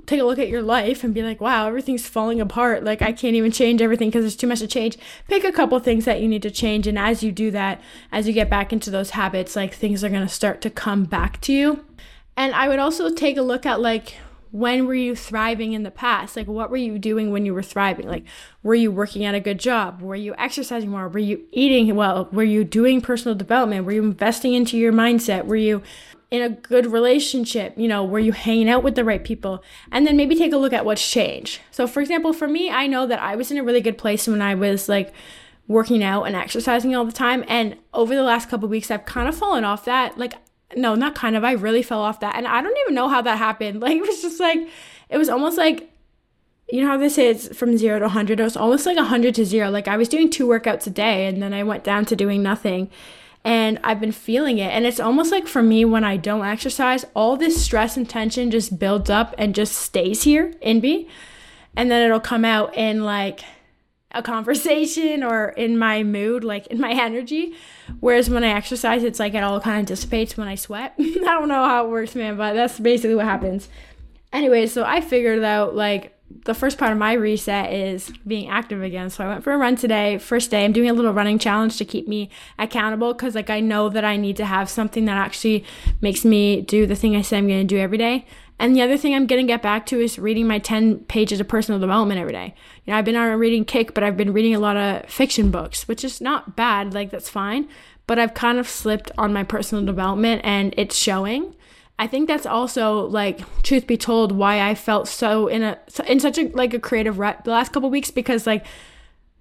take 0.05 0.19
a 0.19 0.23
look 0.23 0.39
at 0.39 0.49
your 0.49 0.61
life 0.61 1.03
and 1.03 1.13
be 1.13 1.23
like, 1.23 1.39
wow, 1.39 1.67
everything's 1.67 2.07
falling 2.07 2.41
apart. 2.41 2.83
Like, 2.83 3.01
I 3.01 3.11
can't 3.11 3.35
even 3.35 3.51
change 3.51 3.81
everything 3.81 4.09
because 4.09 4.23
there's 4.23 4.35
too 4.35 4.47
much 4.47 4.59
to 4.59 4.67
change. 4.67 4.97
Pick 5.27 5.43
a 5.43 5.51
couple 5.51 5.79
things 5.79 6.05
that 6.05 6.21
you 6.21 6.27
need 6.27 6.41
to 6.41 6.51
change. 6.51 6.87
And 6.87 6.97
as 6.97 7.23
you 7.23 7.31
do 7.31 7.51
that, 7.51 7.81
as 8.11 8.27
you 8.27 8.33
get 8.33 8.49
back 8.49 8.73
into 8.73 8.89
those 8.89 9.11
habits, 9.11 9.55
like 9.55 9.73
things 9.73 10.03
are 10.03 10.09
going 10.09 10.27
to 10.27 10.33
start 10.33 10.61
to 10.61 10.69
come 10.69 11.05
back 11.05 11.39
to 11.41 11.53
you. 11.53 11.85
And 12.35 12.53
I 12.53 12.67
would 12.67 12.79
also 12.79 13.13
take 13.13 13.37
a 13.37 13.41
look 13.41 13.65
at 13.65 13.79
like, 13.79 14.15
when 14.51 14.85
were 14.85 14.93
you 14.93 15.15
thriving 15.15 15.73
in 15.73 15.81
the 15.81 15.89
past? 15.89 16.35
Like, 16.35 16.47
what 16.47 16.69
were 16.69 16.77
you 16.77 16.99
doing 16.99 17.31
when 17.31 17.43
you 17.43 17.55
were 17.55 17.63
thriving? 17.63 18.07
Like, 18.07 18.23
were 18.61 18.75
you 18.75 18.91
working 18.91 19.25
at 19.25 19.33
a 19.33 19.39
good 19.39 19.59
job? 19.59 19.99
Were 20.01 20.15
you 20.15 20.35
exercising 20.37 20.91
more? 20.91 21.07
Were 21.07 21.17
you 21.17 21.41
eating 21.51 21.95
well? 21.95 22.29
Were 22.31 22.43
you 22.43 22.63
doing 22.63 23.01
personal 23.01 23.35
development? 23.35 23.85
Were 23.85 23.93
you 23.93 24.03
investing 24.03 24.53
into 24.53 24.77
your 24.77 24.93
mindset? 24.93 25.45
Were 25.45 25.55
you 25.55 25.81
in 26.33 26.41
a 26.41 26.49
good 26.49 26.87
relationship? 26.87 27.75
You 27.77 27.87
know, 27.87 28.03
were 28.03 28.17
you 28.17 28.31
hanging 28.31 28.67
out 28.67 28.83
with 28.83 28.95
the 28.95 29.05
right 29.05 29.23
people? 29.23 29.63
And 29.91 30.05
then 30.05 30.17
maybe 30.17 30.35
take 30.35 30.51
a 30.51 30.57
look 30.57 30.73
at 30.73 30.83
what's 30.83 31.07
changed. 31.07 31.61
So, 31.69 31.85
for 31.85 32.01
example, 32.01 32.33
for 32.33 32.47
me, 32.47 32.71
I 32.71 32.87
know 32.87 33.05
that 33.05 33.21
I 33.21 33.35
was 33.35 33.51
in 33.51 33.57
a 33.57 33.63
really 33.63 33.81
good 33.81 33.99
place 33.99 34.27
when 34.27 34.41
I 34.41 34.55
was 34.55 34.89
like 34.89 35.13
working 35.67 36.03
out 36.03 36.23
and 36.23 36.35
exercising 36.35 36.95
all 36.95 37.05
the 37.05 37.11
time. 37.11 37.45
And 37.47 37.77
over 37.93 38.15
the 38.15 38.23
last 38.23 38.49
couple 38.49 38.67
weeks, 38.67 38.89
I've 38.89 39.05
kind 39.05 39.29
of 39.29 39.35
fallen 39.35 39.63
off 39.63 39.85
that. 39.85 40.17
Like, 40.17 40.33
no, 40.75 40.95
not 40.95 41.13
kind 41.13 41.35
of. 41.35 41.43
I 41.43 41.51
really 41.51 41.83
fell 41.83 42.01
off 42.01 42.19
that. 42.21 42.35
And 42.35 42.47
I 42.47 42.63
don't 42.63 42.77
even 42.79 42.95
know 42.95 43.09
how 43.09 43.21
that 43.21 43.37
happened. 43.37 43.79
Like, 43.83 43.97
it 43.97 44.01
was 44.01 44.23
just 44.23 44.39
like, 44.39 44.57
it 45.09 45.19
was 45.19 45.29
almost 45.29 45.55
like, 45.55 45.91
you 46.67 46.81
know 46.81 46.87
how 46.87 46.97
they 46.97 47.09
say 47.09 47.29
it's 47.29 47.55
from 47.55 47.77
zero 47.77 47.99
to 47.99 48.05
100? 48.05 48.39
It 48.39 48.43
was 48.43 48.57
almost 48.57 48.87
like 48.87 48.97
100 48.97 49.35
to 49.35 49.45
zero. 49.45 49.69
Like, 49.69 49.87
I 49.87 49.97
was 49.97 50.09
doing 50.09 50.31
two 50.31 50.47
workouts 50.47 50.87
a 50.87 50.89
day 50.89 51.27
and 51.27 51.43
then 51.43 51.53
I 51.53 51.61
went 51.61 51.83
down 51.83 52.05
to 52.05 52.15
doing 52.15 52.41
nothing 52.41 52.89
and 53.45 53.79
I've 53.83 53.99
been 53.99 54.11
feeling 54.11 54.57
it. 54.57 54.71
And 54.71 54.85
it's 54.85 54.99
almost 54.99 55.31
like 55.31 55.47
for 55.47 55.61
me, 55.61 55.83
when 55.85 56.03
I 56.03 56.17
don't 56.17 56.45
exercise, 56.45 57.05
all 57.13 57.35
this 57.35 57.63
stress 57.63 57.97
and 57.97 58.09
tension 58.09 58.51
just 58.51 58.79
builds 58.79 59.09
up 59.09 59.35
and 59.37 59.53
just 59.53 59.73
stays 59.73 60.23
here 60.23 60.53
in 60.61 60.79
me. 60.79 61.09
And 61.75 61.91
then 61.91 62.05
it'll 62.05 62.19
come 62.19 62.45
out 62.45 62.75
in 62.77 63.03
like 63.03 63.41
a 64.11 64.21
conversation 64.21 65.23
or 65.23 65.49
in 65.49 65.77
my 65.77 66.03
mood, 66.03 66.43
like 66.43 66.67
in 66.67 66.79
my 66.79 66.91
energy. 67.01 67.55
Whereas 67.99 68.29
when 68.29 68.43
I 68.43 68.49
exercise, 68.49 69.03
it's 69.03 69.19
like 69.19 69.33
it 69.33 69.43
all 69.43 69.59
kind 69.59 69.81
of 69.81 69.85
dissipates 69.87 70.37
when 70.37 70.47
I 70.47 70.55
sweat. 70.55 70.93
I 70.99 71.03
don't 71.03 71.49
know 71.49 71.65
how 71.65 71.85
it 71.85 71.89
works, 71.89 72.15
man, 72.15 72.37
but 72.37 72.53
that's 72.53 72.79
basically 72.79 73.15
what 73.15 73.25
happens. 73.25 73.67
Anyway, 74.31 74.67
so 74.67 74.83
I 74.83 75.01
figured 75.01 75.43
out 75.43 75.75
like 75.75 76.12
the 76.45 76.53
first 76.53 76.77
part 76.77 76.91
of 76.91 76.97
my 76.97 77.13
reset 77.13 77.71
is 77.71 78.11
being 78.25 78.49
active 78.49 78.81
again. 78.81 79.09
So 79.09 79.23
I 79.23 79.27
went 79.27 79.43
for 79.43 79.53
a 79.53 79.57
run 79.57 79.75
today, 79.75 80.17
first 80.17 80.51
day. 80.51 80.65
I'm 80.65 80.73
doing 80.73 80.89
a 80.89 80.93
little 80.93 81.13
running 81.13 81.39
challenge 81.39 81.77
to 81.77 81.85
keep 81.85 82.07
me 82.07 82.29
accountable 82.59 83.13
because, 83.13 83.35
like, 83.35 83.49
I 83.49 83.59
know 83.59 83.89
that 83.89 84.05
I 84.05 84.17
need 84.17 84.37
to 84.37 84.45
have 84.45 84.69
something 84.69 85.05
that 85.05 85.17
actually 85.17 85.65
makes 86.01 86.25
me 86.25 86.61
do 86.61 86.85
the 86.85 86.95
thing 86.95 87.15
I 87.15 87.21
say 87.21 87.37
I'm 87.37 87.47
going 87.47 87.67
to 87.67 87.75
do 87.75 87.79
every 87.79 87.97
day. 87.97 88.25
And 88.59 88.75
the 88.75 88.81
other 88.81 88.97
thing 88.97 89.15
I'm 89.15 89.25
going 89.25 89.45
to 89.45 89.51
get 89.51 89.61
back 89.61 89.85
to 89.87 89.99
is 89.99 90.19
reading 90.19 90.47
my 90.47 90.59
10 90.59 90.99
pages 91.05 91.39
of 91.39 91.47
personal 91.47 91.79
development 91.79 92.19
every 92.19 92.33
day. 92.33 92.53
You 92.85 92.91
know, 92.91 92.97
I've 92.97 93.05
been 93.05 93.15
on 93.15 93.29
a 93.29 93.37
reading 93.37 93.65
kick, 93.65 93.93
but 93.93 94.03
I've 94.03 94.17
been 94.17 94.31
reading 94.31 94.55
a 94.55 94.59
lot 94.59 94.77
of 94.77 95.09
fiction 95.09 95.51
books, 95.51 95.87
which 95.87 96.03
is 96.03 96.21
not 96.21 96.55
bad. 96.55 96.93
Like, 96.93 97.09
that's 97.09 97.29
fine. 97.29 97.67
But 98.05 98.19
I've 98.19 98.33
kind 98.33 98.59
of 98.59 98.67
slipped 98.67 99.11
on 99.17 99.33
my 99.33 99.43
personal 99.43 99.85
development 99.85 100.41
and 100.43 100.73
it's 100.77 100.95
showing. 100.95 101.55
I 101.99 102.07
think 102.07 102.27
that's 102.27 102.45
also 102.45 103.05
like 103.07 103.41
truth 103.61 103.87
be 103.87 103.97
told 103.97 104.31
why 104.31 104.67
I 104.67 104.75
felt 104.75 105.07
so 105.07 105.47
in 105.47 105.63
a 105.63 105.77
in 106.07 106.19
such 106.19 106.37
a 106.37 106.49
like 106.49 106.73
a 106.73 106.79
creative 106.79 107.19
rut 107.19 107.43
the 107.43 107.51
last 107.51 107.71
couple 107.71 107.89
weeks 107.89 108.11
because 108.11 108.47
like 108.47 108.65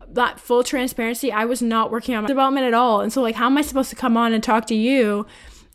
that 0.08 0.38
full 0.38 0.62
transparency 0.62 1.32
I 1.32 1.46
was 1.46 1.62
not 1.62 1.90
working 1.90 2.14
on 2.14 2.24
my 2.24 2.28
development 2.28 2.66
at 2.66 2.74
all. 2.74 3.00
And 3.00 3.12
so 3.12 3.22
like 3.22 3.36
how 3.36 3.46
am 3.46 3.56
I 3.56 3.62
supposed 3.62 3.90
to 3.90 3.96
come 3.96 4.16
on 4.16 4.32
and 4.32 4.42
talk 4.42 4.66
to 4.66 4.74
you 4.74 5.26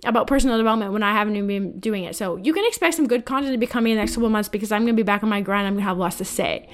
about 0.05 0.27
personal 0.27 0.57
development 0.57 0.93
when 0.93 1.01
I 1.01 1.11
haven't 1.11 1.35
even 1.35 1.47
been 1.47 1.79
doing 1.79 2.03
it. 2.03 2.15
So 2.15 2.37
you 2.37 2.53
can 2.53 2.63
expect 2.67 2.95
some 2.95 3.07
good 3.07 3.25
content 3.25 3.53
to 3.53 3.57
be 3.57 3.65
coming 3.65 3.93
in 3.93 3.97
the 3.97 4.01
next 4.01 4.13
couple 4.13 4.29
months 4.29 4.47
because 4.47 4.71
I'm 4.71 4.85
to 4.85 4.93
be 4.93 5.01
back 5.01 5.23
on 5.23 5.29
my 5.29 5.41
grind. 5.41 5.67
I'm 5.67 5.75
to 5.75 5.81
have 5.81 5.97
lots 5.97 6.17
to 6.17 6.25
say. 6.25 6.69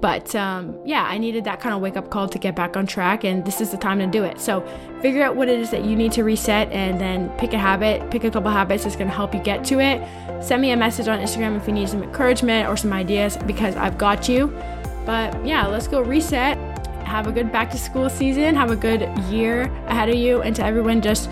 But 0.00 0.32
um, 0.36 0.78
yeah, 0.86 1.02
I 1.02 1.18
needed 1.18 1.44
that 1.44 1.58
kind 1.60 1.74
of 1.74 1.80
wake 1.80 1.96
up 1.96 2.10
call 2.10 2.28
to 2.28 2.38
get 2.38 2.54
back 2.54 2.76
on 2.76 2.86
track, 2.86 3.24
and 3.24 3.44
this 3.44 3.60
is 3.60 3.70
the 3.70 3.76
time 3.76 3.98
to 3.98 4.06
do 4.06 4.22
it. 4.22 4.40
So 4.40 4.60
figure 5.02 5.24
out 5.24 5.34
what 5.34 5.48
it 5.48 5.58
is 5.58 5.70
that 5.70 5.84
you 5.84 5.96
need 5.96 6.12
to 6.12 6.22
reset 6.22 6.70
and 6.70 7.00
then 7.00 7.30
pick 7.30 7.52
a 7.52 7.58
habit, 7.58 8.10
pick 8.12 8.22
a 8.22 8.30
couple 8.30 8.50
habits 8.50 8.84
that's 8.84 8.94
to 8.96 9.08
help 9.08 9.34
you 9.34 9.40
get 9.40 9.64
to 9.66 9.80
it. 9.80 10.00
Send 10.42 10.62
me 10.62 10.70
a 10.70 10.76
message 10.76 11.08
on 11.08 11.18
Instagram 11.18 11.56
if 11.56 11.66
you 11.66 11.72
need 11.72 11.88
some 11.88 12.02
encouragement 12.02 12.68
or 12.68 12.76
some 12.76 12.92
ideas 12.92 13.36
because 13.38 13.74
I've 13.74 13.98
got 13.98 14.28
you. 14.28 14.56
But 15.04 15.44
yeah, 15.44 15.66
let's 15.66 15.88
go 15.88 16.00
reset. 16.00 16.56
Have 17.04 17.26
a 17.26 17.32
good 17.32 17.50
back 17.50 17.70
to 17.70 17.78
school 17.78 18.08
season. 18.08 18.54
Have 18.54 18.70
a 18.70 18.76
good 18.76 19.00
year 19.30 19.62
ahead 19.86 20.10
of 20.10 20.14
you. 20.14 20.42
And 20.42 20.54
to 20.56 20.64
everyone, 20.64 21.00
just 21.00 21.30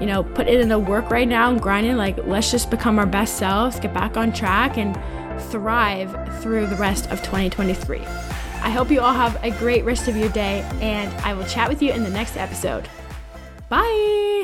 you 0.00 0.06
know, 0.06 0.22
put 0.22 0.48
it 0.48 0.60
in 0.60 0.68
the 0.68 0.78
work 0.78 1.10
right 1.10 1.28
now 1.28 1.50
and 1.50 1.60
grinding. 1.60 1.96
Like, 1.96 2.18
let's 2.26 2.50
just 2.50 2.70
become 2.70 2.98
our 2.98 3.06
best 3.06 3.36
selves, 3.38 3.80
get 3.80 3.92
back 3.92 4.16
on 4.16 4.32
track, 4.32 4.78
and 4.78 4.96
thrive 5.50 6.42
through 6.42 6.66
the 6.66 6.76
rest 6.76 7.10
of 7.10 7.20
2023. 7.20 8.00
I 8.00 8.70
hope 8.70 8.90
you 8.90 9.00
all 9.00 9.14
have 9.14 9.42
a 9.44 9.50
great 9.52 9.84
rest 9.84 10.08
of 10.08 10.16
your 10.16 10.28
day, 10.30 10.68
and 10.80 11.12
I 11.24 11.34
will 11.34 11.46
chat 11.46 11.68
with 11.68 11.80
you 11.82 11.92
in 11.92 12.02
the 12.02 12.10
next 12.10 12.36
episode. 12.36 12.88
Bye. 13.68 14.38